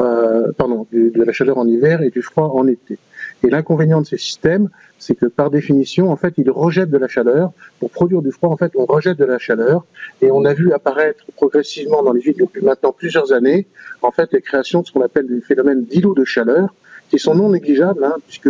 euh, 0.00 0.52
pardon, 0.52 0.86
de 0.92 1.22
la 1.22 1.32
chaleur 1.32 1.58
en 1.58 1.66
hiver 1.66 2.02
et 2.02 2.10
du 2.10 2.22
froid 2.22 2.50
en 2.54 2.66
été. 2.66 2.98
Et 3.44 3.50
l'inconvénient 3.50 4.00
de 4.00 4.06
ces 4.06 4.16
systèmes, 4.16 4.70
c'est 4.98 5.14
que 5.14 5.26
par 5.26 5.50
définition, 5.50 6.10
en 6.10 6.16
fait, 6.16 6.32
ils 6.38 6.50
rejettent 6.50 6.90
de 6.90 6.96
la 6.96 7.08
chaleur. 7.08 7.52
Pour 7.78 7.90
produire 7.90 8.22
du 8.22 8.32
froid, 8.32 8.48
en 8.48 8.56
fait, 8.56 8.72
on 8.74 8.86
rejette 8.86 9.18
de 9.18 9.26
la 9.26 9.38
chaleur. 9.38 9.84
Et 10.22 10.30
on 10.30 10.46
a 10.46 10.54
vu 10.54 10.72
apparaître 10.72 11.26
progressivement 11.36 12.02
dans 12.02 12.14
les 12.14 12.22
villes 12.22 12.38
depuis 12.38 12.62
maintenant 12.62 12.92
plusieurs 12.92 13.32
années, 13.32 13.66
en 14.00 14.10
fait, 14.10 14.32
les 14.32 14.40
créations 14.40 14.80
de 14.80 14.86
ce 14.86 14.92
qu'on 14.92 15.02
appelle 15.02 15.26
des 15.26 15.42
phénomènes 15.42 15.84
d'îlots 15.84 16.14
de 16.14 16.24
chaleur, 16.24 16.74
qui 17.10 17.18
sont 17.18 17.34
non 17.34 17.50
négligeables, 17.50 18.02
hein, 18.02 18.16
puisque 18.26 18.48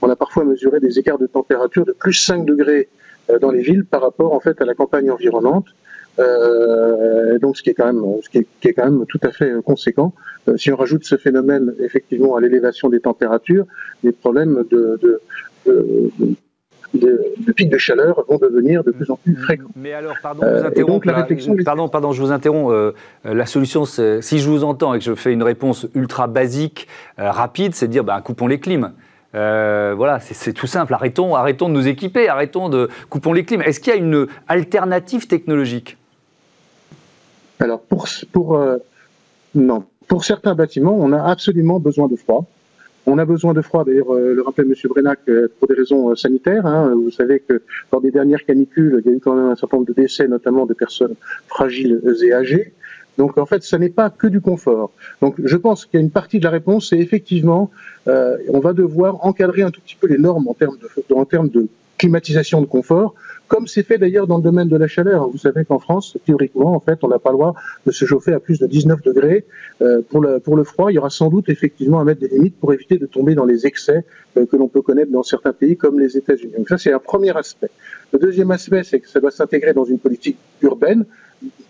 on 0.00 0.10
a 0.10 0.16
parfois 0.16 0.44
mesuré 0.44 0.80
des 0.80 0.98
écarts 0.98 1.18
de 1.18 1.28
température 1.28 1.84
de 1.84 1.92
plus 1.92 2.14
5 2.14 2.44
degrés 2.44 2.88
euh, 3.30 3.38
dans 3.38 3.52
les 3.52 3.62
villes 3.62 3.84
par 3.84 4.02
rapport, 4.02 4.32
en 4.32 4.40
fait, 4.40 4.60
à 4.60 4.64
la 4.64 4.74
campagne 4.74 5.08
environnante. 5.08 5.66
Euh, 6.18 7.38
donc, 7.38 7.56
ce 7.56 7.62
qui 7.62 7.70
est 7.70 7.74
quand 7.74 7.86
même, 7.86 8.02
ce 8.22 8.28
qui 8.28 8.38
est, 8.38 8.46
qui 8.60 8.68
est 8.68 8.74
quand 8.74 8.84
même 8.84 9.06
tout 9.06 9.20
à 9.22 9.30
fait 9.30 9.50
conséquent. 9.64 10.12
Euh, 10.48 10.56
si 10.56 10.70
on 10.70 10.76
rajoute 10.76 11.04
ce 11.04 11.16
phénomène 11.16 11.74
effectivement 11.80 12.36
à 12.36 12.40
l'élévation 12.40 12.90
des 12.90 13.00
températures, 13.00 13.64
les 14.02 14.12
problèmes 14.12 14.64
de, 14.70 15.00
de, 15.02 15.20
de 16.94 17.52
pics 17.56 17.70
de 17.70 17.78
chaleur 17.78 18.24
vont 18.28 18.36
devenir 18.36 18.84
de 18.84 18.90
plus 18.90 19.10
en 19.10 19.16
plus 19.16 19.34
fréquents. 19.36 19.70
Mais 19.74 19.94
alors, 19.94 20.16
pardon, 20.22 20.42
euh, 20.44 20.70
donc, 20.84 21.06
la 21.06 21.14
réflexion... 21.14 21.56
pardon, 21.64 21.88
pardon, 21.88 22.12
je 22.12 22.20
vous 22.20 22.30
interromps. 22.30 22.94
La 23.24 23.46
solution, 23.46 23.86
si 23.86 24.38
je 24.38 24.50
vous 24.50 24.64
entends 24.64 24.92
et 24.92 24.98
que 24.98 25.04
je 25.04 25.14
fais 25.14 25.32
une 25.32 25.42
réponse 25.42 25.86
ultra 25.94 26.26
basique, 26.26 26.88
rapide, 27.16 27.74
c'est 27.74 27.86
de 27.86 27.92
dire, 27.92 28.04
ben, 28.04 28.20
coupons 28.20 28.48
les 28.48 28.60
clims. 28.60 28.92
voilà, 29.32 30.20
c'est 30.20 30.52
tout 30.52 30.66
simple. 30.66 30.92
Arrêtons, 30.92 31.34
arrêtons 31.34 31.70
de 31.70 31.74
nous 31.74 31.88
équiper, 31.88 32.28
arrêtons 32.28 32.68
de 32.68 32.90
coupons 33.08 33.32
les 33.32 33.44
clims. 33.44 33.62
Est-ce 33.62 33.80
qu'il 33.80 33.94
y 33.94 33.96
a 33.96 33.98
une 33.98 34.26
alternative 34.46 35.26
technologique? 35.26 35.96
Alors 37.62 37.80
pour 37.80 38.06
pour 38.32 38.58
non, 39.54 39.84
pour 40.08 40.24
certains 40.24 40.54
bâtiments, 40.54 40.96
on 40.98 41.12
a 41.12 41.22
absolument 41.22 41.78
besoin 41.78 42.08
de 42.08 42.16
froid. 42.16 42.46
On 43.04 43.18
a 43.18 43.24
besoin 43.24 43.52
de 43.52 43.62
froid, 43.62 43.84
d'ailleurs, 43.84 44.14
euh, 44.14 44.34
le 44.34 44.42
rappelle 44.42 44.66
M. 44.66 44.74
Brenac, 44.84 45.18
euh, 45.28 45.48
pour 45.58 45.66
des 45.66 45.74
raisons 45.74 46.10
euh, 46.10 46.14
sanitaires. 46.14 46.66
Hein. 46.66 46.94
Vous 46.94 47.10
savez 47.10 47.40
que 47.40 47.62
lors 47.90 48.00
des 48.00 48.12
dernières 48.12 48.44
canicules, 48.44 49.02
il 49.04 49.10
y 49.10 49.12
a 49.12 49.16
eu 49.16 49.20
quand 49.20 49.34
même 49.34 49.50
un 49.50 49.56
certain 49.56 49.78
nombre 49.78 49.88
de 49.88 49.92
décès, 49.92 50.28
notamment 50.28 50.66
de 50.66 50.74
personnes 50.74 51.14
fragiles 51.48 52.00
et 52.22 52.32
âgées. 52.32 52.72
Donc 53.18 53.38
en 53.38 53.44
fait, 53.44 53.62
ce 53.62 53.76
n'est 53.76 53.90
pas 53.90 54.08
que 54.08 54.28
du 54.28 54.40
confort. 54.40 54.92
Donc 55.20 55.34
je 55.42 55.56
pense 55.56 55.84
qu'il 55.84 55.98
y 55.98 56.02
a 56.02 56.04
une 56.04 56.12
partie 56.12 56.38
de 56.38 56.44
la 56.44 56.50
réponse, 56.50 56.90
c'est 56.90 56.98
effectivement, 56.98 57.70
on 58.06 58.60
va 58.60 58.72
devoir 58.72 59.22
encadrer 59.26 59.60
un 59.60 59.70
tout 59.70 59.82
petit 59.82 59.96
peu 59.96 60.06
les 60.06 60.16
normes 60.16 60.48
en 60.48 60.54
termes 60.54 60.78
en 61.14 61.24
termes 61.26 61.50
de 61.50 61.68
climatisation 61.98 62.62
de 62.62 62.66
confort, 62.66 63.14
comme 63.52 63.66
c'est 63.66 63.82
fait 63.82 63.98
d'ailleurs 63.98 64.26
dans 64.26 64.38
le 64.38 64.42
domaine 64.42 64.68
de 64.68 64.78
la 64.78 64.86
chaleur. 64.86 65.28
Vous 65.28 65.36
savez 65.36 65.66
qu'en 65.66 65.78
France, 65.78 66.16
théoriquement, 66.24 66.74
en 66.74 66.80
fait, 66.80 67.04
on 67.04 67.08
n'a 67.08 67.18
pas 67.18 67.32
le 67.32 67.36
droit 67.36 67.54
de 67.84 67.92
se 67.92 68.06
chauffer 68.06 68.32
à 68.32 68.40
plus 68.40 68.58
de 68.58 68.66
19 68.66 69.02
degrés. 69.02 69.44
Euh, 69.82 70.00
pour, 70.08 70.22
le, 70.22 70.38
pour 70.38 70.56
le 70.56 70.64
froid, 70.64 70.90
il 70.90 70.94
y 70.94 70.98
aura 70.98 71.10
sans 71.10 71.28
doute 71.28 71.50
effectivement 71.50 72.00
à 72.00 72.04
mettre 72.04 72.22
des 72.22 72.28
limites 72.28 72.58
pour 72.58 72.72
éviter 72.72 72.96
de 72.96 73.04
tomber 73.04 73.34
dans 73.34 73.44
les 73.44 73.66
excès 73.66 74.06
euh, 74.38 74.46
que 74.46 74.56
l'on 74.56 74.68
peut 74.68 74.80
connaître 74.80 75.12
dans 75.12 75.22
certains 75.22 75.52
pays 75.52 75.76
comme 75.76 76.00
les 76.00 76.16
États-Unis. 76.16 76.54
Donc 76.56 76.66
ça, 76.66 76.78
c'est 76.78 76.94
un 76.94 76.98
premier 76.98 77.36
aspect. 77.36 77.68
Le 78.14 78.18
deuxième 78.18 78.50
aspect, 78.52 78.84
c'est 78.84 79.00
que 79.00 79.08
ça 79.10 79.20
doit 79.20 79.30
s'intégrer 79.30 79.74
dans 79.74 79.84
une 79.84 79.98
politique 79.98 80.38
urbaine 80.62 81.04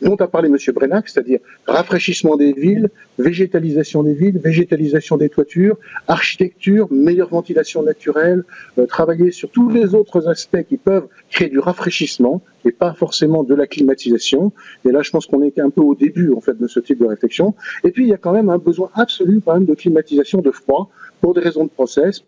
dont 0.00 0.16
a 0.16 0.26
parlé 0.26 0.48
M. 0.48 0.56
Brenac, 0.74 1.08
c'est-à-dire 1.08 1.40
rafraîchissement 1.66 2.36
des 2.36 2.52
villes, 2.52 2.90
végétalisation 3.18 4.02
des 4.02 4.14
villes, 4.14 4.38
végétalisation 4.38 5.16
des 5.16 5.28
toitures, 5.28 5.76
architecture, 6.08 6.88
meilleure 6.90 7.28
ventilation 7.28 7.82
naturelle, 7.82 8.44
euh, 8.78 8.86
travailler 8.86 9.30
sur 9.30 9.50
tous 9.50 9.68
les 9.68 9.94
autres 9.94 10.28
aspects 10.28 10.62
qui 10.68 10.76
peuvent 10.76 11.06
créer 11.30 11.48
du 11.48 11.58
rafraîchissement 11.58 12.42
et 12.64 12.72
pas 12.72 12.94
forcément 12.94 13.42
de 13.42 13.54
la 13.54 13.66
climatisation. 13.66 14.52
Et 14.84 14.92
là, 14.92 15.02
je 15.02 15.10
pense 15.10 15.26
qu'on 15.26 15.42
est 15.42 15.58
un 15.58 15.70
peu 15.70 15.80
au 15.80 15.94
début 15.94 16.32
en 16.32 16.40
fait 16.40 16.58
de 16.58 16.66
ce 16.66 16.80
type 16.80 16.98
de 16.98 17.06
réflexion. 17.06 17.54
Et 17.84 17.90
puis, 17.90 18.04
il 18.04 18.08
y 18.08 18.14
a 18.14 18.18
quand 18.18 18.32
même 18.32 18.50
un 18.50 18.58
besoin 18.58 18.90
absolu 18.94 19.40
quand 19.44 19.54
même 19.54 19.66
de 19.66 19.74
climatisation 19.74 20.40
de 20.40 20.50
froid 20.50 20.90
pour 21.20 21.34
des 21.34 21.40
raisons 21.40 21.64
de 21.64 21.70
process, 21.70 22.24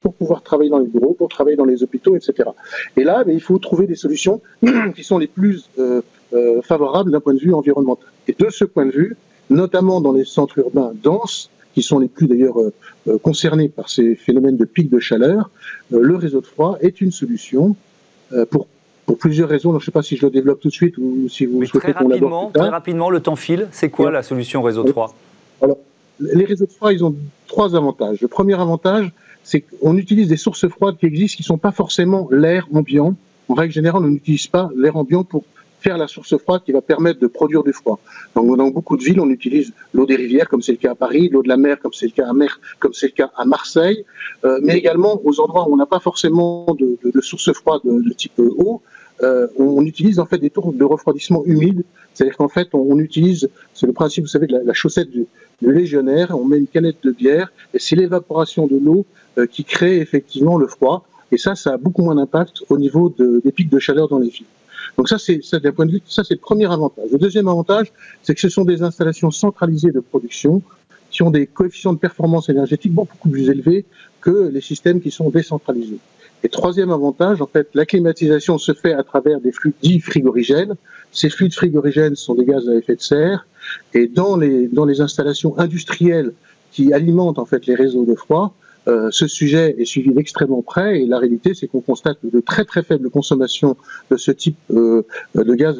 pour 0.00 0.14
pouvoir 0.14 0.42
travailler 0.42 0.70
dans 0.70 0.78
les 0.78 0.86
bureaux, 0.86 1.14
pour 1.14 1.28
travailler 1.28 1.56
dans 1.56 1.64
les 1.64 1.82
hôpitaux, 1.82 2.14
etc. 2.14 2.50
Et 2.96 3.04
là, 3.04 3.24
mais 3.26 3.34
il 3.34 3.40
faut 3.40 3.58
trouver 3.58 3.86
des 3.86 3.94
solutions 3.94 4.42
qui 4.94 5.02
sont 5.02 5.18
les 5.18 5.26
plus 5.26 5.70
euh, 5.78 6.02
euh, 6.32 6.62
favorables 6.62 7.10
d'un 7.10 7.20
point 7.20 7.34
de 7.34 7.38
vue 7.38 7.54
environnemental. 7.54 8.08
Et 8.28 8.34
de 8.38 8.50
ce 8.50 8.64
point 8.64 8.86
de 8.86 8.90
vue, 8.90 9.16
notamment 9.50 10.00
dans 10.00 10.12
les 10.12 10.24
centres 10.24 10.58
urbains 10.58 10.92
denses, 11.02 11.50
qui 11.74 11.82
sont 11.82 11.98
les 11.98 12.08
plus 12.08 12.28
d'ailleurs 12.28 12.56
euh, 12.60 13.18
concernés 13.18 13.68
par 13.68 13.88
ces 13.88 14.14
phénomènes 14.14 14.56
de 14.56 14.64
pic 14.64 14.90
de 14.90 15.00
chaleur, 15.00 15.50
le 15.90 16.16
réseau 16.16 16.40
de 16.40 16.46
froid 16.46 16.78
est 16.80 17.00
une 17.00 17.10
solution 17.10 17.76
pour 18.50 18.66
pour 19.06 19.18
plusieurs 19.18 19.48
raisons. 19.48 19.70
je 19.72 19.76
ne 19.76 19.82
sais 19.82 19.90
pas 19.90 20.02
si 20.02 20.16
je 20.16 20.24
le 20.24 20.30
développe 20.30 20.60
tout 20.60 20.68
de 20.68 20.72
suite 20.72 20.96
ou 20.98 21.28
si 21.28 21.46
vous 21.46 21.64
souhaitez 21.64 21.92
qu'on 21.92 22.08
l'aborde 22.08 22.54
Très 22.54 22.68
rapidement, 22.68 23.10
le 23.10 23.20
temps 23.20 23.36
file. 23.36 23.68
C'est 23.70 23.90
quoi 23.90 24.10
la 24.10 24.22
solution 24.22 24.62
réseau 24.62 24.82
de 24.82 24.90
froid? 24.90 25.14
Alors, 25.62 25.78
les 26.20 26.44
réseaux 26.44 26.66
de 26.66 26.72
froid, 26.72 26.92
ils 26.92 27.04
ont 27.04 27.14
trois 27.46 27.76
avantages. 27.76 28.20
Le 28.20 28.28
premier 28.28 28.54
avantage, 28.54 29.12
c'est 29.42 29.60
qu'on 29.60 29.96
utilise 29.96 30.28
des 30.28 30.36
sources 30.36 30.68
froides 30.68 30.96
qui 30.96 31.06
existent, 31.06 31.36
qui 31.36 31.42
ne 31.42 31.46
sont 31.46 31.58
pas 31.58 31.72
forcément 31.72 32.28
l'air 32.30 32.66
ambiant. 32.72 33.14
En 33.48 33.54
règle 33.54 33.74
générale, 33.74 34.02
on 34.04 34.08
n'utilise 34.08 34.46
pas 34.46 34.70
l'air 34.76 34.96
ambiant 34.96 35.24
pour 35.24 35.44
faire 35.84 35.98
la 35.98 36.08
source 36.08 36.36
froide 36.38 36.62
qui 36.64 36.72
va 36.72 36.80
permettre 36.80 37.20
de 37.20 37.26
produire 37.26 37.62
du 37.62 37.72
froid. 37.72 37.98
Donc, 38.34 38.56
dans 38.56 38.70
beaucoup 38.70 38.96
de 38.96 39.04
villes, 39.04 39.20
on 39.20 39.30
utilise 39.38 39.72
l'eau 39.92 40.06
des 40.06 40.16
rivières, 40.16 40.48
comme 40.48 40.62
c'est 40.62 40.72
le 40.72 40.78
cas 40.78 40.92
à 40.92 40.94
Paris, 40.94 41.28
l'eau 41.30 41.42
de 41.42 41.48
la 41.48 41.58
mer, 41.58 41.78
comme 41.82 41.92
c'est 41.92 42.06
le 42.06 42.12
cas 42.12 42.26
à 42.26 42.32
mer, 42.32 42.58
comme 42.80 42.94
c'est 42.94 43.08
le 43.12 43.12
cas 43.12 43.30
à 43.36 43.44
Marseille, 43.44 44.04
euh, 44.44 44.58
mais 44.62 44.76
également 44.78 45.20
aux 45.24 45.40
endroits 45.40 45.68
où 45.68 45.72
on 45.74 45.76
n'a 45.76 45.90
pas 45.96 46.00
forcément 46.00 46.74
de, 46.80 46.96
de, 47.04 47.10
de 47.10 47.20
source 47.20 47.52
froide 47.52 47.82
de, 47.84 48.12
type 48.14 48.38
eau, 48.38 48.80
euh, 49.22 49.46
on 49.58 49.84
utilise 49.84 50.18
en 50.18 50.26
fait 50.26 50.38
des 50.38 50.50
tours 50.50 50.72
de 50.72 50.84
refroidissement 50.84 51.44
humides. 51.44 51.84
C'est-à-dire 52.14 52.36
qu'en 52.36 52.48
fait, 52.48 52.68
on, 52.72 52.98
utilise, 52.98 53.48
c'est 53.74 53.86
le 53.86 53.92
principe, 53.92 54.24
vous 54.24 54.34
savez, 54.36 54.46
de 54.46 54.56
la, 54.64 54.72
chaussette 54.72 55.10
du, 55.10 55.26
légionnaire, 55.60 56.28
on 56.38 56.44
met 56.44 56.58
une 56.58 56.66
canette 56.66 57.02
de 57.02 57.10
bière, 57.10 57.52
et 57.74 57.78
c'est 57.78 57.96
l'évaporation 57.96 58.66
de 58.66 58.76
l'eau 58.76 59.04
euh, 59.38 59.46
qui 59.46 59.64
crée 59.64 59.98
effectivement 59.98 60.56
le 60.56 60.66
froid. 60.66 61.06
Et 61.32 61.38
ça, 61.38 61.54
ça 61.54 61.74
a 61.74 61.76
beaucoup 61.76 62.02
moins 62.02 62.14
d'impact 62.14 62.62
au 62.68 62.78
niveau 62.78 63.12
des 63.18 63.52
pics 63.52 63.70
de 63.70 63.78
chaleur 63.78 64.08
dans 64.08 64.18
les 64.18 64.28
villes. 64.28 64.46
Donc 64.96 65.08
ça, 65.08 65.18
c'est 65.18 65.40
d'un 65.60 65.72
point 65.72 65.86
de 65.86 65.92
vue, 65.92 66.02
ça 66.06 66.22
c'est 66.24 66.34
le 66.34 66.40
premier 66.40 66.66
avantage. 66.70 67.10
Le 67.10 67.18
deuxième 67.18 67.48
avantage, 67.48 67.92
c'est 68.22 68.34
que 68.34 68.40
ce 68.40 68.48
sont 68.48 68.64
des 68.64 68.82
installations 68.82 69.30
centralisées 69.30 69.90
de 69.90 70.00
production 70.00 70.62
qui 71.10 71.22
ont 71.22 71.30
des 71.30 71.46
coefficients 71.46 71.92
de 71.92 71.98
performance 71.98 72.48
énergétique 72.48 72.92
beaucoup 72.92 73.16
plus 73.28 73.48
élevés 73.48 73.84
que 74.20 74.50
les 74.52 74.60
systèmes 74.60 75.00
qui 75.00 75.10
sont 75.10 75.30
décentralisés. 75.30 75.98
Et 76.42 76.48
troisième 76.48 76.90
avantage, 76.90 77.40
en 77.40 77.46
fait, 77.46 77.68
la 77.74 77.86
climatisation 77.86 78.58
se 78.58 78.74
fait 78.74 78.92
à 78.92 79.02
travers 79.02 79.40
des 79.40 79.50
flux 79.50 79.72
dits 79.82 80.00
frigorigènes. 80.00 80.74
Ces 81.10 81.30
flux 81.30 81.48
de 81.48 81.54
frigorigènes 81.54 82.16
sont 82.16 82.34
des 82.34 82.44
gaz 82.44 82.68
à 82.68 82.74
effet 82.74 82.96
de 82.96 83.00
serre. 83.00 83.46
Et 83.94 84.08
dans 84.08 84.36
les, 84.36 84.68
dans 84.68 84.84
les 84.84 85.00
installations 85.00 85.58
industrielles 85.58 86.32
qui 86.70 86.92
alimentent 86.92 87.38
en 87.38 87.46
fait 87.46 87.64
les 87.66 87.74
réseaux 87.74 88.04
de 88.04 88.14
froid, 88.14 88.54
euh, 88.86 89.08
ce 89.10 89.26
sujet 89.26 89.74
est 89.78 89.84
suivi 89.84 90.12
d'extrêmement 90.12 90.62
près 90.62 91.00
et 91.00 91.06
la 91.06 91.18
réalité 91.18 91.54
c'est 91.54 91.66
qu'on 91.66 91.80
constate 91.80 92.18
de 92.22 92.40
très 92.40 92.64
très 92.64 92.82
faibles 92.82 93.10
consommations 93.10 93.76
de 94.10 94.16
ce 94.16 94.30
type 94.30 94.58
euh, 94.70 95.06
de 95.34 95.54
gaz 95.54 95.76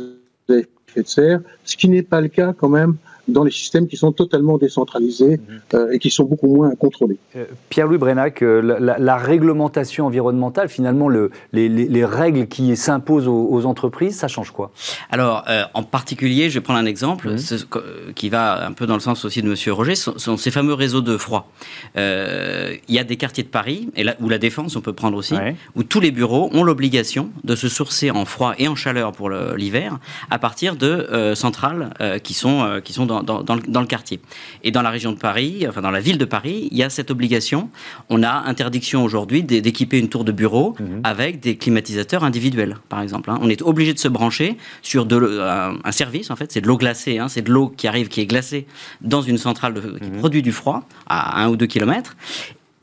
à 0.48 0.54
effet 0.54 1.02
de 1.02 1.06
serre, 1.06 1.40
ce 1.64 1.76
qui 1.76 1.88
n'est 1.88 2.02
pas 2.02 2.20
le 2.20 2.28
cas 2.28 2.54
quand 2.56 2.68
même 2.68 2.96
dans 3.28 3.44
les 3.44 3.50
systèmes 3.50 3.87
qui 3.87 3.96
sont 3.96 4.12
totalement 4.12 4.58
décentralisés 4.58 5.38
mhm. 5.38 5.60
euh, 5.74 5.92
et 5.92 5.98
qui 5.98 6.10
sont 6.10 6.24
beaucoup 6.24 6.54
moins 6.54 6.74
contrôlés. 6.74 7.18
Euh, 7.37 7.44
Pierre-Louis 7.70 7.98
Brenac, 7.98 8.42
euh, 8.42 8.60
la, 8.98 9.16
réglementation 9.16 10.06
environnementale, 10.06 10.68
finalement, 10.68 11.08
le, 11.08 11.30
les, 11.52 12.04
règles 12.04 12.46
qui 12.48 12.76
s'imposent 12.76 13.28
aux, 13.28 13.64
entreprises, 13.64 14.16
ça 14.16 14.28
change 14.28 14.50
quoi? 14.50 14.72
Alors, 15.10 15.44
en 15.72 15.82
particulier, 15.82 16.50
je 16.50 16.54
vais 16.58 16.60
prendre 16.60 16.78
un 16.78 16.87
exemple 16.87 17.30
mhm. 17.30 18.12
qui 18.14 18.28
va 18.28 18.66
un 18.66 18.72
peu 18.72 18.87
dans 18.87 18.94
le 18.94 19.00
sens 19.00 19.24
aussi 19.24 19.40
de 19.40 19.48
Monsieur 19.48 19.72
Roger, 19.72 19.94
ce 19.94 20.18
sont 20.18 20.37
ces 20.37 20.50
fameux 20.50 20.74
réseaux 20.74 21.00
de 21.00 21.16
froid. 21.16 21.50
Il 21.96 22.80
y 22.88 22.98
a 22.98 23.04
des 23.04 23.16
quartiers 23.16 23.44
de 23.44 23.48
Paris, 23.48 23.88
et 23.96 24.04
là, 24.04 24.16
où 24.20 24.28
la 24.28 24.38
défense, 24.38 24.76
on 24.76 24.80
peut 24.80 24.92
prendre 24.92 25.16
aussi, 25.16 25.34
où 25.76 25.82
tous 25.82 26.00
les 26.00 26.10
bureaux 26.10 26.50
ont 26.52 26.62
l'obligation 26.62 27.30
de 27.44 27.56
se 27.56 27.68
sourcer 27.68 28.10
en 28.10 28.24
froid 28.24 28.54
et 28.58 28.68
en 28.68 28.74
chaleur 28.74 29.12
pour 29.12 29.30
l'hiver 29.30 29.98
à 30.30 30.38
partir 30.38 30.76
de 30.76 31.32
centrales 31.34 31.90
qui 32.22 32.34
sont, 32.34 32.80
qui 32.84 32.92
sont 32.92 33.06
dans 33.06 33.13
dans, 33.22 33.55
le, 33.55 33.87
quartier. 33.87 34.20
Et 34.62 34.70
dans 34.70 34.83
la 34.83 34.90
région 34.90 35.12
de 35.12 35.18
Paris, 35.18 35.66
enfin 35.68 35.81
dans 35.81 35.90
la 35.90 36.00
ville 36.00 36.18
de 36.18 36.24
Paris, 36.24 36.68
il 36.70 36.79
y 36.79 36.83
a 36.83 36.90
cette 36.90 37.11
obligation. 37.11 37.70
On 38.09 38.22
a 38.22 38.31
interdiction 38.31 39.05
aujourd'hui 39.05 39.42
d'équiper 39.42 39.98
une 39.98 40.09
tour 40.09 40.24
de 40.24 40.33
bureau 40.33 40.74
mhm. 40.79 41.00
avec 41.05 41.40
des 41.40 41.57
climatisateurs 41.57 42.24
individuels, 42.24 42.79
par 42.88 43.00
exemple. 43.00 43.31
Hein. 43.31 43.38
On 43.40 43.48
est 43.48 43.62
obligé 43.62 43.94
de 43.94 43.98
se 43.98 44.09
brancher 44.09 44.57
sur 44.83 45.07
de, 45.07 45.40
un, 45.85 45.92
service, 45.92 46.31
en 46.31 46.37
fait, 46.37 46.53
c'est 46.53 46.61
de 46.61 46.66
l'eau 46.66 46.77
glacée, 46.77 47.18
hein. 47.18 47.29
c'est 47.29 47.42
de 47.42 47.50
l'eau 47.50 47.68
qui 47.68 47.87
arrive, 47.87 48.09
qui 48.09 48.20
est 48.20 48.27
glacée 48.27 48.66
dans 49.00 49.22
une 49.22 49.38
centrale 49.38 49.74
qui 50.00 50.11
mhm. 50.11 50.18
produit 50.18 50.42
du 50.42 50.53
froid 50.53 50.87
à 51.07 51.42
un 51.42 51.48
ou 51.48 51.57
deux 51.57 51.66
kilomètres 51.66 52.16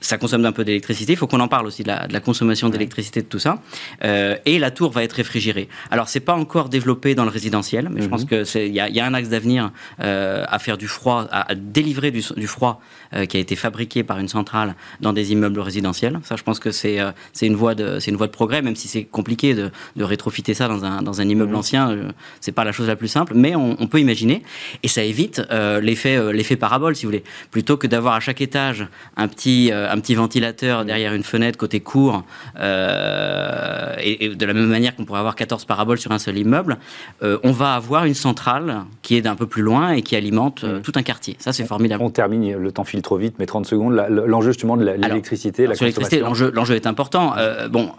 ça 0.02 0.18
consomme 0.18 0.44
un 0.46 0.52
peu 0.52 0.66
d'électricité. 0.66 1.14
Il 1.14 1.16
faut 1.16 1.28
qu'on 1.28 1.40
en 1.40 1.48
parle 1.48 1.68
aussi 1.68 1.84
de 1.84 1.88
la, 1.88 2.20
consommation 2.20 2.70
d'électricité 2.70 3.22
de 3.22 3.28
tout 3.28 3.40
ça. 3.40 3.62
Euh, 4.04 4.36
et 4.46 4.60
la 4.60 4.72
tour 4.72 4.92
va 4.92 5.04
être 5.04 5.14
réfrigérée. 5.14 5.70
Alors 5.92 6.10
c'est 6.10 6.20
pas 6.20 6.34
encore 6.34 6.70
développé 6.70 7.16
dans 7.16 7.24
le 7.24 7.30
résidentiel, 7.30 7.90
mais 7.90 8.02
je 8.02 8.08
pense 8.08 8.24
mhm. 8.24 8.28
que 8.28 8.58
il 8.58 8.72
y, 8.72 8.96
y, 8.96 9.00
a 9.00 9.06
un 9.06 9.14
axe 9.14 9.30
d'avenir 9.30 9.72
euh, 10.02 10.44
à 10.48 10.60
faire 10.60 10.78
du 10.78 10.88
froid, 10.88 11.28
à, 11.32 11.54
délivrer 11.56 12.10
du, 12.12 12.24
du 12.36 12.48
froid 12.48 12.82
euh, 13.14 13.26
qui 13.26 13.38
a 13.38 13.40
été 13.40 13.56
fabriqué 13.56 14.04
par 14.04 14.18
une 14.18 14.28
centrale 14.28 14.76
dans 15.02 15.14
des 15.14 15.32
immeubles 15.32 15.60
résidentiels. 15.60 16.20
Ça, 16.24 16.36
je 16.36 16.44
pense 16.44 16.60
que 16.60 16.72
c'est 16.72 16.98
c'est 17.34 17.46
une 17.46 17.56
voie 17.56 17.76
de 17.76 18.00
c'est 18.00 18.10
une 18.10 18.18
voie 18.18 18.28
de 18.28 18.32
progrès, 18.32 18.64
même 18.64 18.76
si 18.76 18.88
c'est 18.88 19.04
compliqué 19.04 19.54
de, 19.54 19.70
de 19.96 20.04
rétrofiter 20.04 20.56
ça 20.56 20.68
dans 20.68 20.84
un 20.84 21.04
dans 21.04 21.22
un 21.22 21.30
immeuble 21.30 21.52
mhm. 21.52 21.60
ancien. 21.60 21.92
Euh, 21.92 22.12
c'est 22.40 22.52
pas 22.52 22.64
la 22.64 22.72
chose 22.72 22.88
la 22.88 22.96
plus 22.96 23.08
simple, 23.08 23.34
mais 23.36 23.56
on, 23.56 23.78
on 23.80 23.88
peut 23.88 24.00
imaginer. 24.00 24.42
Et 24.82 24.88
ça 24.88 25.04
évite 25.04 25.42
l'effet 25.82 26.34
l'effet 26.34 26.56
parabole, 26.56 26.96
si 26.96 27.06
vous 27.06 27.12
voulez, 27.12 27.24
plutôt 27.52 27.78
que 27.78 27.86
d'avoir 27.86 28.16
à 28.16 28.20
chaque 28.20 28.42
étage 28.42 28.88
un 29.16 29.28
petit 29.28 29.72
un 29.91 29.99
petit 29.99 30.15
ventilateur 30.15 30.86
derrière 30.86 31.13
une 31.13 31.23
fenêtre 31.23 31.58
côté 31.58 31.80
cour, 31.80 32.23
euh, 32.60 33.95
et, 34.01 34.30
de 34.30 34.45
la 34.45 34.54
même 34.54 34.67
manière 34.67 34.95
qu'on 34.95 35.06
pourrait 35.06 35.19
avoir 35.19 35.36
14 35.36 35.65
paraboles 35.65 35.99
sur 35.99 36.12
un 36.12 36.19
seul 36.19 36.38
immeuble, 36.38 36.77
euh, 37.23 37.38
on 37.43 37.51
va 37.51 37.75
avoir 37.75 38.06
une 38.06 38.13
centrale 38.13 38.84
qui 39.01 39.15
est 39.15 39.21
d'un 39.21 39.36
peu 39.36 39.47
plus 39.47 39.62
loin 39.62 39.91
et 39.91 40.01
qui 40.01 40.15
alimente 40.15 40.63
euh, 40.63 40.80
tout 40.80 40.93
un 40.95 41.04
quartier. 41.04 41.36
Ça, 41.39 41.54
c'est 41.54 41.65
formidable. 41.65 42.04
On 42.04 42.10
termine, 42.10 42.58
le 42.58 42.71
temps 42.71 42.84
file 42.84 43.01
trop 43.01 43.17
vite, 43.17 43.36
mais 43.39 43.45
30 43.45 43.65
secondes. 43.65 43.93
L'enjeu 44.10 44.51
justement 44.51 44.77
de 44.77 44.86
l'électricité, 44.86 45.67
la, 45.67 45.73
l'électricité, 45.73 46.19
l'enjeu 46.19 46.75
est 46.75 46.88
important. 46.88 47.36
bon, 47.69 47.91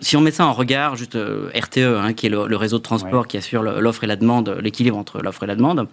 si 0.00 0.16
on 0.16 0.20
met 0.20 0.30
ça 0.30 0.46
en 0.46 0.52
regard, 0.52 0.96
juste 0.96 1.16
RTE, 1.16 1.78
hein, 1.78 2.12
qui 2.12 2.26
est 2.26 2.30
le, 2.30 2.56
réseau 2.56 2.78
de 2.78 2.82
transport 2.82 3.26
qui 3.26 3.36
assure 3.36 3.62
l'offre 3.62 4.04
et 4.04 4.06
la 4.06 4.16
demande, 4.16 4.56
l'équilibre 4.62 4.96
entre 4.96 5.20
l'offre 5.20 5.42
et 5.42 5.46
la 5.46 5.56
demande, 5.56 5.88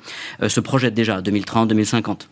se 0.47 0.59
projette 0.59 0.93
déjà 0.93 1.21
2030-2050 1.21 2.27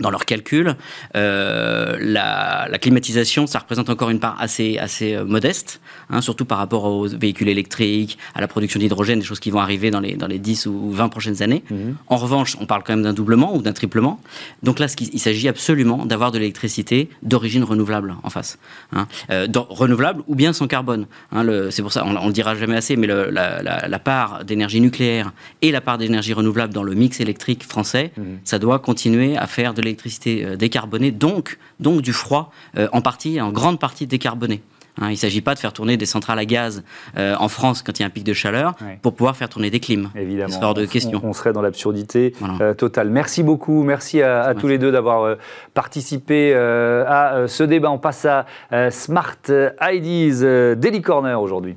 dans 0.00 0.10
leurs 0.10 0.24
calculs. 0.24 0.74
Euh, 1.16 1.96
la, 2.00 2.66
la, 2.70 2.78
climatisation, 2.78 3.46
ça 3.46 3.58
représente 3.58 3.90
encore 3.90 4.10
une 4.10 4.20
part 4.20 4.36
assez, 4.40 4.78
assez 4.78 5.14
euh, 5.14 5.24
modeste, 5.24 5.80
hein, 6.08 6.20
surtout 6.22 6.44
par 6.44 6.58
rapport 6.58 6.84
aux 6.84 7.06
véhicules 7.06 7.48
électriques, 7.48 8.18
à 8.34 8.40
la 8.40 8.48
production 8.48 8.80
d'hydrogène, 8.80 9.18
des 9.18 9.24
choses 9.24 9.40
qui 9.40 9.50
vont 9.50 9.60
arriver 9.60 9.90
dans 9.90 10.00
les, 10.00 10.16
dans 10.16 10.26
les 10.26 10.38
10 10.38 10.66
ou 10.66 10.90
20 10.90 11.08
prochaines 11.08 11.42
années. 11.42 11.62
Mhm. 11.70 11.96
En 12.08 12.16
revanche, 12.16 12.56
on 12.58 12.66
parle 12.66 12.82
quand 12.84 12.94
même 12.94 13.02
d'un 13.02 13.12
doublement 13.12 13.54
ou 13.54 13.60
d'un 13.60 13.72
triplement. 13.72 14.20
Donc 14.62 14.78
là, 14.78 14.86
il 14.98 15.20
s'agit 15.20 15.48
absolument 15.48 16.06
d'avoir 16.06 16.32
de 16.32 16.38
l'électricité 16.38 17.10
d'origine 17.22 17.64
renouvelable 17.64 18.16
en 18.22 18.30
face. 18.30 18.58
Hein. 18.92 19.06
Euh, 19.30 19.46
renouvelable 19.68 20.22
ou 20.26 20.34
bien 20.34 20.52
sans 20.52 20.66
carbone. 20.68 21.06
Hein, 21.32 21.46
C'est 21.70 21.82
pour 21.82 21.92
ça, 21.92 22.04
on 22.06 22.12
ne 22.12 22.26
le 22.26 22.32
dira 22.32 22.54
jamais 22.54 22.76
assez, 22.76 22.96
mais 22.96 23.06
le, 23.06 23.30
la, 23.30 23.62
la, 23.62 23.88
la, 23.88 23.98
part 23.98 24.44
d'énergie 24.44 24.80
nucléaire 24.80 25.32
et 25.60 25.70
la 25.70 25.80
part 25.80 25.98
d'énergie 25.98 26.32
renouvelable 26.32 26.72
dans 26.72 26.82
le 26.82 26.94
mix 26.94 27.20
électrique 27.20 27.62
français, 27.64 28.12
mhm. 28.16 28.38
ça 28.44 28.58
doit 28.58 28.78
continuer 28.78 29.36
à 29.36 29.46
faire 29.46 29.74
de 29.74 29.81
l'électricité 29.84 30.44
euh, 30.44 30.56
décarbonée, 30.56 31.10
donc, 31.10 31.58
donc 31.80 32.02
du 32.02 32.12
froid, 32.12 32.52
euh, 32.76 32.88
en 32.92 33.00
partie, 33.00 33.40
en 33.40 33.52
grande 33.52 33.78
partie 33.78 34.06
décarboné. 34.06 34.62
Hein, 35.00 35.06
il 35.08 35.12
ne 35.12 35.16
s'agit 35.16 35.40
pas 35.40 35.54
de 35.54 35.58
faire 35.58 35.72
tourner 35.72 35.96
des 35.96 36.04
centrales 36.04 36.38
à 36.38 36.44
gaz 36.44 36.82
euh, 37.16 37.34
en 37.38 37.48
France 37.48 37.82
quand 37.82 37.98
il 37.98 38.02
y 38.02 38.04
a 38.04 38.06
un 38.06 38.10
pic 38.10 38.24
de 38.24 38.34
chaleur 38.34 38.74
pour 39.00 39.14
pouvoir 39.14 39.36
faire 39.36 39.48
tourner 39.48 39.70
des 39.70 39.80
clims. 39.80 40.10
Évidemment. 40.14 40.54
Hors 40.60 40.74
de 40.74 40.84
question. 40.84 41.20
On, 41.24 41.32
serait 41.32 41.52
dans 41.52 41.62
l'absurdité 41.62 42.34
euh, 42.60 42.74
totale. 42.74 43.08
Merci 43.08 43.42
beaucoup. 43.42 43.82
Merci 43.84 44.20
à, 44.20 44.54
tous 44.54 44.68
les 44.68 44.78
deux 44.78 44.92
d'avoir 44.92 45.22
euh, 45.22 45.36
participé 45.72 46.54
à 46.54 47.44
ce 47.46 47.62
débat. 47.62 47.90
On 47.90 47.98
passe 47.98 48.26
à 48.26 48.44
Smart 48.90 49.38
IDs 49.48 50.76
Daily 50.76 51.00
Corner 51.00 51.40
aujourd'hui. 51.40 51.76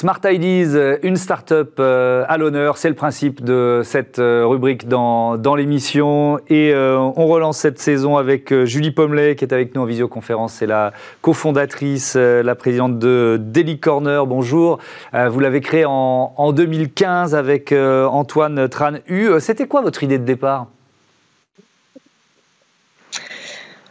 Smart 0.00 0.20
Ideas, 0.24 0.96
une 1.02 1.16
start-up 1.16 1.74
euh, 1.78 2.24
à 2.26 2.38
l'honneur, 2.38 2.78
c'est 2.78 2.88
le 2.88 2.94
principe 2.94 3.44
de 3.44 3.82
cette 3.84 4.18
euh, 4.18 4.46
rubrique 4.46 4.88
dans, 4.88 5.36
l'émission. 5.54 6.38
Et 6.48 6.72
euh, 6.72 6.96
on 6.96 7.26
relance 7.26 7.58
cette 7.58 7.78
saison 7.78 8.16
avec 8.16 8.64
Julie 8.64 8.92
Pommelet 8.92 9.36
qui 9.36 9.44
est 9.44 9.52
avec 9.52 9.74
nous 9.74 9.82
en 9.82 9.84
visioconférence. 9.84 10.54
C'est 10.54 10.66
la 10.66 10.94
cofondatrice, 11.20 12.16
la 12.16 12.54
présidente 12.54 12.98
de 12.98 13.36
Daily 13.38 13.78
Corner. 13.78 14.24
Bonjour. 14.24 14.78
vous 15.12 15.38
l'avez 15.38 15.60
créé 15.60 15.84
en, 15.84 16.32
en, 16.34 16.52
2015 16.52 17.34
avec 17.34 17.70
Antoine 17.70 18.70
Tran-U. 18.70 19.32
C'était 19.38 19.66
quoi 19.66 19.82
votre 19.82 20.02
idée 20.02 20.16
de 20.16 20.24
départ? 20.24 20.68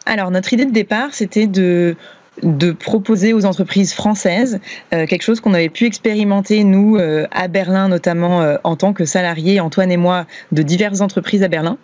Alors, 0.07 0.31
notre 0.31 0.53
idée 0.53 0.65
de 0.65 0.71
départ, 0.71 1.13
c'était 1.13 1.45
de 1.45 1.95
de 2.43 2.71
proposer 2.71 3.33
aux 3.33 3.45
entreprises 3.45 3.93
françaises 3.93 4.59
euh, 4.93 5.05
quelque 5.05 5.21
chose 5.21 5.39
qu'on 5.39 5.53
avait 5.53 5.69
pu 5.69 5.85
expérimenter, 5.85 6.63
nous, 6.63 6.97
euh, 6.97 7.27
à 7.31 7.47
Berlin, 7.47 7.87
notamment 7.87 8.41
euh, 8.41 8.57
en 8.63 8.75
tant 8.75 8.93
que 8.93 9.05
salariés, 9.05 9.59
Antoine 9.59 9.91
et 9.91 9.97
moi, 9.97 10.25
de 10.51 10.61
diverses 10.61 11.01
entreprises 11.01 11.43
à 11.43 11.47
Berlin. 11.47 11.77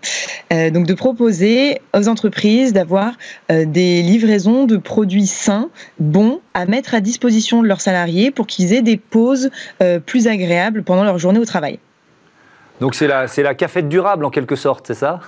donc 0.51 0.85
de 0.85 0.93
proposer 0.93 1.79
aux 1.93 2.07
entreprises 2.07 2.73
d'avoir 2.73 3.13
des 3.49 4.01
livraisons 4.01 4.65
de 4.65 4.77
produits 4.77 5.27
sains, 5.27 5.69
bons, 5.99 6.39
à 6.53 6.65
mettre 6.65 6.93
à 6.93 7.01
disposition 7.01 7.61
de 7.61 7.67
leurs 7.67 7.81
salariés 7.81 8.31
pour 8.31 8.47
qu'ils 8.47 8.73
aient 8.73 8.81
des 8.81 8.97
pauses 8.97 9.49
plus 10.05 10.27
agréables 10.27 10.83
pendant 10.83 11.03
leur 11.03 11.17
journée 11.17 11.39
au 11.39 11.45
travail. 11.45 11.79
Donc 12.79 12.95
c'est 12.95 13.07
la, 13.07 13.25
la 13.37 13.55
cafette 13.55 13.89
durable 13.89 14.25
en 14.25 14.29
quelque 14.29 14.55
sorte, 14.55 14.87
c'est 14.87 14.93
ça? 14.93 15.19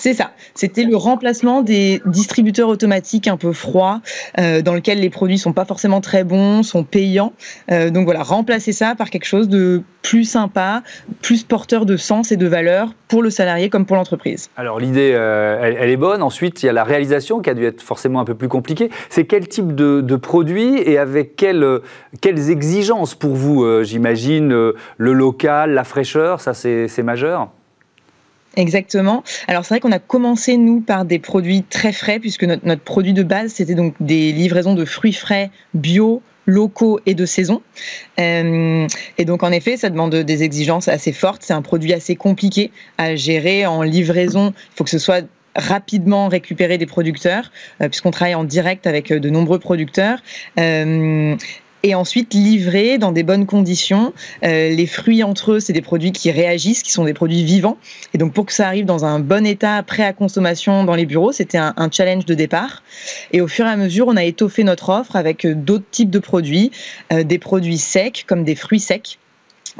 C'est 0.00 0.14
ça. 0.14 0.30
C'était 0.54 0.84
le 0.84 0.96
remplacement 0.96 1.60
des 1.60 2.00
distributeurs 2.06 2.68
automatiques 2.68 3.28
un 3.28 3.36
peu 3.36 3.52
froids, 3.52 4.00
euh, 4.38 4.62
dans 4.62 4.72
lesquels 4.72 4.98
les 4.98 5.10
produits 5.10 5.36
sont 5.36 5.52
pas 5.52 5.66
forcément 5.66 6.00
très 6.00 6.24
bons, 6.24 6.62
sont 6.62 6.84
payants. 6.84 7.34
Euh, 7.70 7.90
donc 7.90 8.06
voilà, 8.06 8.22
remplacer 8.22 8.72
ça 8.72 8.94
par 8.94 9.10
quelque 9.10 9.26
chose 9.26 9.50
de 9.50 9.82
plus 10.00 10.24
sympa, 10.24 10.82
plus 11.20 11.44
porteur 11.44 11.84
de 11.84 11.98
sens 11.98 12.32
et 12.32 12.38
de 12.38 12.46
valeur 12.46 12.94
pour 13.08 13.22
le 13.22 13.28
salarié 13.28 13.68
comme 13.68 13.84
pour 13.84 13.96
l'entreprise. 13.96 14.48
Alors 14.56 14.80
l'idée, 14.80 15.12
euh, 15.12 15.74
elle, 15.78 15.90
est 15.90 15.98
bonne. 15.98 16.22
Ensuite, 16.22 16.62
il 16.62 16.66
y 16.66 16.68
a 16.70 16.72
la 16.72 16.84
réalisation 16.84 17.40
qui 17.40 17.50
a 17.50 17.54
dû 17.54 17.66
être 17.66 17.82
forcément 17.82 18.20
un 18.20 18.24
peu 18.24 18.34
plus 18.34 18.48
compliquée. 18.48 18.88
C'est 19.10 19.26
quel 19.26 19.48
type 19.48 19.74
de, 19.74 20.00
de 20.00 20.16
produit 20.16 20.78
et 20.78 20.96
avec 20.96 21.36
quelles 21.36 22.50
exigences 22.50 23.14
pour 23.14 23.34
vous 23.34 23.82
J'imagine 23.82 24.48
le 24.48 25.12
local, 25.12 25.72
la 25.72 25.84
fraîcheur, 25.84 26.40
ça 26.40 26.54
c'est 26.54 27.02
majeur? 27.02 27.50
Exactement. 28.56 29.22
Alors 29.46 29.64
c'est 29.64 29.74
vrai 29.74 29.80
qu'on 29.80 29.92
a 29.92 29.98
commencé 29.98 30.56
nous 30.56 30.80
par 30.80 31.04
des 31.04 31.18
produits 31.18 31.62
très 31.62 31.92
frais 31.92 32.18
puisque 32.18 32.44
notre, 32.44 32.82
produit 32.82 33.12
de 33.12 33.22
base 33.22 33.52
c'était 33.52 33.74
donc 33.74 33.94
des 34.00 34.32
livraisons 34.32 34.74
de 34.74 34.84
fruits 34.84 35.12
frais 35.12 35.50
bio 35.74 36.22
locaux 36.46 36.98
et 37.06 37.14
de 37.14 37.26
saison. 37.26 37.62
Euh, 38.18 38.86
et 39.18 39.24
donc 39.24 39.42
en 39.42 39.52
effet, 39.52 39.76
ça 39.76 39.88
demande 39.88 40.14
des 40.14 40.42
exigences 40.42 40.88
assez 40.88 41.12
fortes. 41.12 41.42
C'est 41.44 41.52
un 41.52 41.62
produit 41.62 41.92
assez 41.92 42.16
compliqué 42.16 42.72
à 42.98 43.14
gérer 43.14 43.66
en 43.66 43.82
livraison. 43.82 44.52
Il 44.56 44.76
faut 44.76 44.84
que 44.84 44.90
ce 44.90 44.98
soit 44.98 45.24
rapidement 45.54 46.28
récupéré 46.28 46.78
des 46.78 46.86
producteurs, 46.86 47.50
euh, 47.80 47.88
puisqu'on 47.88 48.10
travaille 48.10 48.34
en 48.34 48.44
direct 48.44 48.86
avec 48.86 49.12
de 49.12 49.30
nombreux 49.30 49.58
producteurs. 49.58 50.22
Euh, 50.58 51.36
et 51.82 51.94
ensuite 51.94 52.34
livrer 52.34 52.98
dans 52.98 53.12
des 53.12 53.22
bonnes 53.22 53.46
conditions. 53.46 54.12
Euh, 54.44 54.70
les 54.70 54.86
fruits 54.86 55.22
entre 55.22 55.52
eux, 55.52 55.60
c'est 55.60 55.72
des 55.72 55.82
produits 55.82 56.12
qui 56.12 56.30
réagissent, 56.30 56.82
qui 56.82 56.92
sont 56.92 57.04
des 57.04 57.14
produits 57.14 57.44
vivants. 57.44 57.78
Et 58.14 58.18
donc 58.18 58.32
pour 58.32 58.46
que 58.46 58.52
ça 58.52 58.66
arrive 58.66 58.84
dans 58.84 59.04
un 59.04 59.20
bon 59.20 59.46
état, 59.46 59.82
prêt 59.82 60.04
à 60.04 60.12
consommation 60.12 60.84
dans 60.84 60.94
les 60.94 61.06
bureaux, 61.06 61.32
c'était 61.32 61.58
un, 61.58 61.74
challenge 61.90 62.24
de 62.24 62.34
départ. 62.34 62.82
Et 63.32 63.40
au 63.40 63.48
fur 63.48 63.66
et 63.66 63.70
à 63.70 63.76
mesure, 63.76 64.06
on 64.08 64.16
a 64.16 64.24
étoffé 64.24 64.64
notre 64.64 64.90
offre 64.90 65.16
avec 65.16 65.44
euh, 65.44 65.54
d'autres 65.54 65.88
types 65.90 66.10
de 66.10 66.18
produits, 66.18 66.70
euh, 67.12 67.24
des 67.24 67.38
produits 67.38 67.78
secs 67.78 68.24
comme 68.26 68.44
des 68.44 68.54
fruits 68.54 68.80
secs 68.80 69.18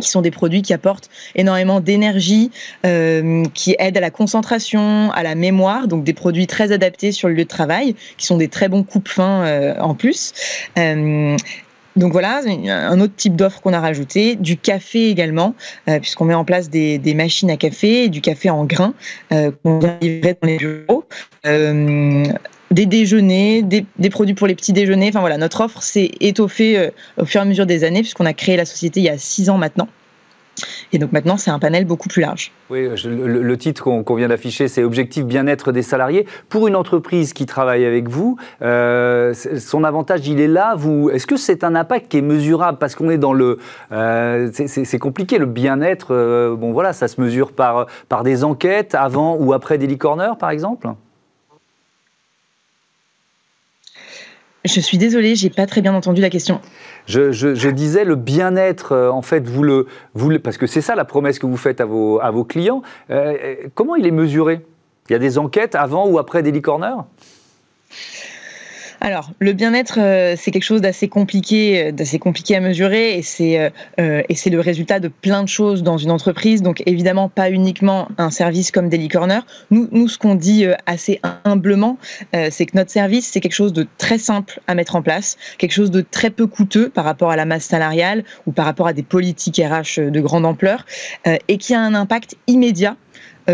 qui 0.01 0.09
sont 0.09 0.23
des 0.23 0.31
produits 0.31 0.63
qui 0.63 0.73
apportent 0.73 1.11
énormément 1.35 1.81
d'énergie, 1.81 2.53
qui 2.85 3.77
aident 3.79 3.97
à 3.97 4.01
la 4.01 4.11
concentration, 4.11 5.11
à 5.11 5.23
la 5.25 5.35
mémoire, 5.35 5.89
donc 5.89 6.05
des 6.05 6.13
produits 6.13 6.47
très 6.47 6.71
adaptés 6.71 7.11
sur 7.11 7.29
le 7.29 7.35
lieu 7.35 7.43
de 7.43 7.49
travail, 7.49 7.97
qui 8.17 8.25
sont 8.25 8.37
des 8.37 8.49
très 8.49 8.69
bons 8.69 8.85
coupes-fins 8.85 9.75
en 9.81 9.95
plus. 9.97 10.33
Donc 11.97 12.13
voilà, 12.13 12.41
un 12.47 13.01
autre 13.01 13.15
type 13.17 13.35
d'offre 13.37 13.61
qu'on 13.61 13.73
a 13.73 13.81
rajouté, 13.81 14.37
du 14.37 14.57
café 14.57 15.11
également, 15.11 15.55
euh, 15.89 15.99
puisqu'on 15.99 16.25
met 16.25 16.35
en 16.35 16.45
place 16.45 16.71
des, 16.71 17.15
machines 17.15 17.51
à 17.51 17.57
café, 17.57 18.09
du 18.09 18.21
café 18.21 18.49
en 18.49 18.65
grains 18.65 18.95
euh, 19.33 19.51
qu'on 19.63 19.79
vient 19.81 19.99
livrer 20.01 20.37
dans 20.41 20.49
les 20.49 20.57
bureaux. 20.57 21.05
Euh, 21.47 22.25
des 22.71 22.87
déjeuners, 22.87 23.63
des, 23.63 23.85
des, 23.99 24.11
produits 24.11 24.35
pour 24.35 24.47
les 24.47 24.55
petits 24.55 24.73
déjeuners. 24.73 25.09
Enfin 25.09 25.21
voilà, 25.21 25.39
notre 25.39 25.61
offre 25.63 25.83
s'est 25.83 26.13
étoffée 26.21 26.91
au 27.17 27.25
fur 27.25 27.41
et 27.41 27.43
à 27.43 27.45
mesure 27.45 27.67
des 27.67 27.83
années, 27.83 28.03
puisqu'on 28.03 28.27
a 28.27 28.33
créé 28.33 28.57
la 28.57 28.65
société 28.65 29.01
il 29.01 29.07
y 29.07 29.09
a 29.09 29.19
six 29.19 29.51
ans 29.51 29.59
maintenant. 29.59 29.89
Et 30.93 30.99
donc 30.99 31.13
maintenant, 31.13 31.37
c'est 31.37 31.51
un 31.51 31.59
panel 31.59 31.85
beaucoup 31.85 32.09
plus 32.09 32.23
large. 32.23 32.53
Oui, 32.69 32.89
le, 33.05 33.57
titre 33.57 34.03
qu'on 34.03 34.15
vient 34.15 34.29
d'afficher, 34.29 34.69
c'est 34.69 34.83
Objectif 34.83 35.25
bien-être 35.25 35.73
des 35.73 35.83
salariés. 35.83 36.27
Pour 36.49 36.67
une 36.67 36.75
entreprise 36.75 37.33
qui 37.33 37.47
travaille 37.47 37.85
avec 37.85 38.09
vous, 38.09 38.37
euh, 38.63 39.35
son 39.35 39.85
avantage, 39.85 40.27
il 40.27 40.41
est 40.41 40.49
là. 40.49 40.77
Est-ce 41.13 41.27
que 41.27 41.37
c'est 41.37 41.65
un 41.65 41.75
impact 41.75 42.09
qui 42.09 42.19
est 42.19 42.23
mesurable? 42.23 42.79
Parce 42.79 42.95
qu'on 42.95 43.11
est 43.11 43.19
dans 43.19 43.33
le... 43.33 43.59
Euh, 43.93 44.51
c'est 44.53 44.99
compliqué, 44.99 45.39
le 45.39 45.47
bien-être. 45.47 46.09
Euh, 46.11 46.57
bon, 46.57 46.73
voilà, 46.73 46.93
ça 46.93 47.09
se 47.09 47.21
mesure 47.21 47.53
par, 47.53 47.87
par 48.09 48.25
des 48.25 48.43
enquêtes 48.43 48.95
avant 48.95 49.37
ou 49.37 49.53
après 49.53 49.79
Daily 49.79 49.99
Corner, 49.99 50.37
par 50.37 50.51
exemple? 50.51 50.89
Je 54.65 54.81
suis 54.81 54.99
désolée, 54.99 55.37
j'ai 55.37 55.49
pas 55.49 55.67
très 55.67 55.81
bien 55.81 55.95
entendu 55.95 56.21
la 56.21 56.29
question. 56.29 56.61
Je, 57.07 57.71
disais 57.71 58.05
le 58.05 58.15
bien-être, 58.15 58.93
euh, 58.93 59.11
en 59.11 59.23
fait, 59.23 59.49
vous 59.49 59.63
le, 59.63 59.87
vous 60.15 60.39
parce 60.39 60.59
que 60.59 60.67
c'est 60.67 60.83
ça 60.83 60.95
la 60.95 61.07
promesse 61.07 61.39
que 61.39 61.47
vous 61.47 61.57
faites 61.57 61.81
à 61.81 61.87
vos, 61.87 62.21
à 62.21 62.31
vos 62.31 62.45
clients. 62.45 62.83
Euh, 63.11 63.35
euh, 63.43 63.55
comment 63.75 63.97
il 63.97 64.07
est 64.07 64.13
mesuré? 64.13 64.61
Il 65.09 65.13
y 65.15 65.17
a 65.17 65.19
des 65.19 65.39
enquêtes 65.39 65.75
avant 65.75 66.07
ou 66.07 66.19
après 66.19 66.43
Daily 66.43 66.61
Corner 66.61 67.05
alors, 69.03 69.31
le 69.39 69.55
bien-être, 69.55 69.99
euh, 69.99 70.35
c'est 70.37 70.51
quelque 70.51 70.65
chose 70.65 70.83
d'assez 70.83 71.09
compliqué, 71.09 71.93
euh, 71.99 72.19
compliqué 72.19 72.55
à 72.55 72.61
mesurer, 72.61 73.17
et 73.17 73.23
c'est 73.23 73.59
euh, 73.99 74.23
et 74.29 74.35
c'est 74.35 74.51
le 74.51 74.61
résultat 74.61 75.01
de 75.01 75.09
plein 75.09 75.43
de 75.43 75.49
choses 75.49 75.83
dans 75.83 75.97
une 75.97 76.11
entreprise. 76.11 76.61
Donc, 76.61 76.83
évidemment, 76.85 77.31
pas 77.31 77.51
uniquement 77.51 78.09
un 78.19 78.31
service 78.31 78.71
comme 78.71 78.91
Daily 78.91 79.09
Corner. 79.09 79.47
Nous, 79.71 79.89
nous, 79.91 80.07
ce 80.07 80.19
qu'on 80.19 80.35
dit 80.35 80.67
assez 80.85 81.21
humblement, 81.45 81.99
c'est 82.51 82.67
que 82.67 82.77
notre 82.77 82.91
service, 82.91 83.29
c'est 83.29 83.41
quelque 83.41 83.55
chose 83.55 83.73
de 83.73 83.87
très 83.99 84.19
simple 84.19 84.61
à 84.67 84.75
mettre 84.75 84.97
en 84.97 85.03
place, 85.03 85.37
quelque 85.59 85.73
chose 85.73 85.91
de 85.91 86.03
très 86.03 86.31
peu 86.31 86.47
coûteux 86.47 86.91
par 86.91 87.05
rapport 87.05 87.31
à 87.31 87.37
la 87.37 87.45
masse 87.45 87.65
salariale 87.65 88.25
ou 88.47 88.53
par 88.53 88.67
rapport 88.67 88.87
à 88.87 88.93
des 88.93 89.03
politiques 89.03 89.61
RH 89.65 90.11
de 90.11 90.21
grande 90.21 90.45
ampleur, 90.45 90.85
et 91.49 91.57
qui 91.59 91.75
a 91.75 91.81
un 91.81 91.95
impact 91.95 92.37
immédiat 92.47 92.97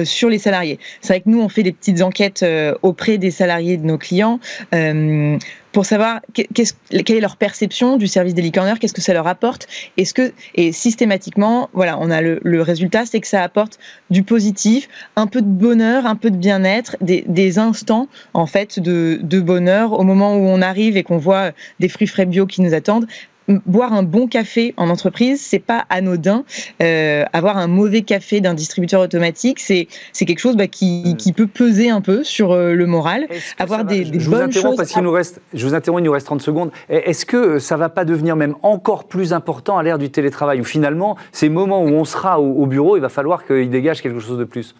sur 0.04 0.28
les 0.28 0.38
salariés. 0.38 0.78
C'est 1.00 1.14
vrai 1.14 1.20
que 1.20 1.28
nous, 1.28 1.40
on 1.40 1.48
fait 1.48 1.62
des 1.62 1.72
petites 1.72 2.02
enquêtes 2.02 2.42
euh, 2.42 2.74
auprès 2.82 3.18
des 3.18 3.30
salariés 3.30 3.76
de 3.76 3.84
nos 3.84 3.98
clients 3.98 4.40
euh, 4.74 5.38
pour 5.72 5.84
savoir 5.84 6.20
quelle 6.32 7.16
est 7.16 7.20
leur 7.20 7.36
perception 7.36 7.96
du 7.98 8.06
service 8.06 8.32
des 8.32 8.50
Corner, 8.50 8.78
qu'est-ce 8.78 8.94
que 8.94 9.02
ça 9.02 9.12
leur 9.12 9.26
apporte. 9.26 9.66
Est-ce 9.98 10.14
que 10.14 10.32
et 10.54 10.72
systématiquement, 10.72 11.68
voilà, 11.74 11.98
on 12.00 12.10
a 12.10 12.22
le, 12.22 12.62
résultat, 12.62 13.04
c'est 13.04 13.20
que 13.20 13.26
ça 13.26 13.42
apporte 13.42 13.78
du 14.08 14.22
positif, 14.22 14.88
un 15.16 15.26
peu 15.26 15.42
de 15.42 15.46
bonheur, 15.46 16.06
un 16.06 16.16
peu 16.16 16.30
de 16.30 16.36
bien-être, 16.36 16.96
des, 17.02 17.58
instants 17.58 18.08
en 18.32 18.46
fait 18.46 18.80
de, 18.80 19.18
de 19.22 19.40
bonheur 19.40 19.92
au 19.92 20.02
moment 20.02 20.36
où 20.36 20.46
on 20.46 20.62
arrive 20.62 20.96
et 20.96 21.02
qu'on 21.02 21.18
voit 21.18 21.52
des 21.78 21.88
fruits 21.88 22.06
frais 22.06 22.26
bio 22.26 22.46
qui 22.46 22.62
nous 22.62 22.72
attendent 22.72 23.06
boire 23.48 23.92
un 23.92 24.02
bon 24.02 24.26
café 24.26 24.74
en 24.76 24.90
entreprise, 24.90 25.40
c'est 25.40 25.58
pas 25.58 25.84
anodin. 25.90 26.44
Euh, 26.82 27.24
avoir 27.32 27.56
un 27.56 27.66
mauvais 27.66 28.02
café 28.02 28.40
d'un 28.40 28.54
distributeur 28.54 29.00
automatique, 29.00 29.60
c'est 29.60 29.88
c'est 30.12 30.24
quelque 30.24 30.40
chose 30.40 30.56
bah, 30.56 30.66
qui, 30.66 31.02
hmm. 31.06 31.16
qui, 31.16 31.32
peut 31.32 31.46
peser 31.46 31.90
un 31.90 32.00
peu 32.00 32.24
sur 32.24 32.52
euh, 32.52 32.74
le 32.74 32.86
moral. 32.86 33.26
Avoir 33.58 33.84
des, 33.84 34.04
des 34.04 34.20
je 34.20 34.30
bonnes 34.30 34.50
vous 34.50 34.60
choses. 34.60 34.76
Parce 34.76 34.92
qu'il 34.92 35.02
nous 35.02 35.12
reste, 35.12 35.40
je 35.54 35.66
vous 35.66 35.74
interromps, 35.74 36.00
il 36.00 36.04
nous 36.04 36.12
reste 36.12 36.26
30 36.26 36.42
secondes. 36.42 36.70
Est-ce 36.88 37.26
que 37.26 37.58
ça 37.58 37.76
va 37.76 37.88
pas 37.88 38.04
devenir 38.04 38.36
même 38.36 38.54
encore 38.62 39.04
plus 39.04 39.32
important 39.32 39.78
à 39.78 39.82
l'ère 39.82 39.98
du 39.98 40.10
télétravail, 40.10 40.60
où 40.60 40.64
finalement, 40.64 41.16
ces 41.32 41.48
moments 41.48 41.82
où 41.82 41.88
on 41.88 42.04
sera 42.04 42.40
au, 42.40 42.66
bureau, 42.66 42.96
il 42.96 43.00
va 43.00 43.08
falloir 43.08 43.46
qu'il 43.46 43.70
dégage 43.70 44.02
quelque 44.02 44.20
chose 44.20 44.38
de 44.38 44.44
plus? 44.44 44.74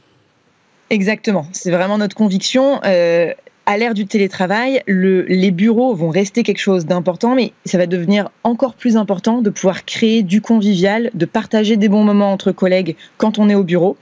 Exactement, 0.91 1.47
c'est 1.53 1.71
vraiment 1.71 1.99
notre 1.99 2.15
conviction. 2.15 2.81
Euh, 2.85 3.33
à 3.67 3.77
l'ère 3.77 3.95
du 3.95 4.07
télétravail, 4.07 4.81
les 4.87 5.51
bureaux 5.51 5.93
vont 5.93 6.09
rester 6.09 6.45
quelque 6.45 6.61
chose 6.61 6.87
d'important, 6.87 7.35
mais 7.35 7.53
ça 7.65 7.79
va 7.79 7.87
devenir 7.87 8.31
encore 8.45 8.75
plus 8.75 8.97
important 8.97 9.43
de 9.43 9.51
pouvoir 9.51 9.85
créer 9.85 10.23
du 10.23 10.41
convivial, 10.41 11.11
de 11.15 11.27
partager 11.27 11.77
des 11.77 11.89
bons 11.89 12.05
moments 12.05 12.33
entre 12.33 12.53
collègues 12.53 12.95
quand 13.19 13.41
on 13.41 13.49
est 13.49 13.57
au 13.57 13.65
bureau. 13.65 13.97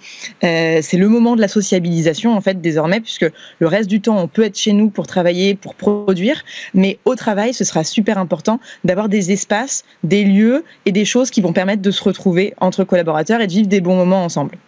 Euh, 0.44 0.80
c'est 0.82 0.98
le 0.98 1.08
moment 1.08 1.34
de 1.34 1.40
la 1.40 1.48
sociabilisation 1.48 2.36
en 2.36 2.42
fait 2.42 2.60
désormais, 2.60 3.00
puisque 3.00 3.26
le 3.58 3.66
reste 3.66 3.88
du 3.88 4.02
temps 4.02 4.18
on 4.18 4.28
peut 4.28 4.44
être 4.44 4.58
chez 4.58 4.74
nous 4.74 4.90
pour 4.90 5.06
travailler, 5.06 5.54
pour 5.54 5.74
produire, 5.74 6.44
mais 6.74 6.98
au 7.06 7.14
travail 7.14 7.54
ce 7.54 7.64
sera 7.64 7.84
super 7.84 8.18
important 8.18 8.60
d'avoir 8.84 9.08
des 9.08 9.32
espaces, 9.32 9.84
des 10.02 10.24
lieux 10.24 10.62
et 10.84 10.92
des 10.92 11.06
choses 11.06 11.30
qui 11.30 11.40
vont 11.40 11.54
permettre 11.54 11.80
de 11.80 11.90
se 11.90 12.04
retrouver 12.04 12.52
entre 12.60 12.84
collaborateurs 12.84 13.40
et 13.40 13.46
de 13.46 13.52
vivre 13.52 13.68
des 13.68 13.80
bons 13.80 13.96
moments 13.96 14.24
ensemble. 14.24 14.58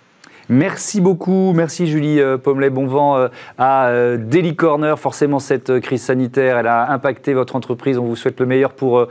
Merci 0.48 1.00
beaucoup, 1.00 1.52
merci 1.54 1.88
Julie 1.88 2.20
euh, 2.20 2.38
Pommelet. 2.38 2.70
Bon 2.70 2.87
vent 2.87 3.16
euh, 3.16 3.28
à 3.59 3.88
euh, 3.88 4.16
Daily 4.16 4.54
Corner. 4.54 4.96
Forcément, 4.98 5.40
cette 5.40 5.80
crise 5.80 6.02
sanitaire, 6.02 6.59
elle 6.59 6.68
a 6.68 6.92
impacté 6.92 7.35
votre 7.35 7.56
entreprise. 7.56 7.98
On 7.98 8.04
vous 8.04 8.16
souhaite 8.16 8.38
le 8.38 8.46
meilleur 8.46 8.72
pour, 8.72 9.06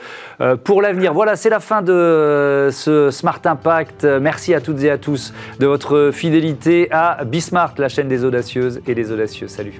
pour 0.64 0.82
l'avenir. 0.82 1.14
Voilà, 1.14 1.36
c'est 1.36 1.50
la 1.50 1.60
fin 1.60 1.82
de 1.82 2.70
ce 2.72 3.10
Smart 3.12 3.40
Impact. 3.44 4.06
Merci 4.06 4.54
à 4.54 4.62
toutes 4.62 4.82
et 4.84 4.90
à 4.90 4.98
tous 4.98 5.34
de 5.60 5.66
votre 5.66 6.12
fidélité 6.14 6.88
à 6.92 7.24
Bismart, 7.26 7.74
la 7.78 7.90
chaîne 7.90 8.08
des 8.08 8.24
audacieuses 8.24 8.82
et 8.88 8.96
des 8.96 9.12
audacieux. 9.12 9.48
Salut. 9.48 9.80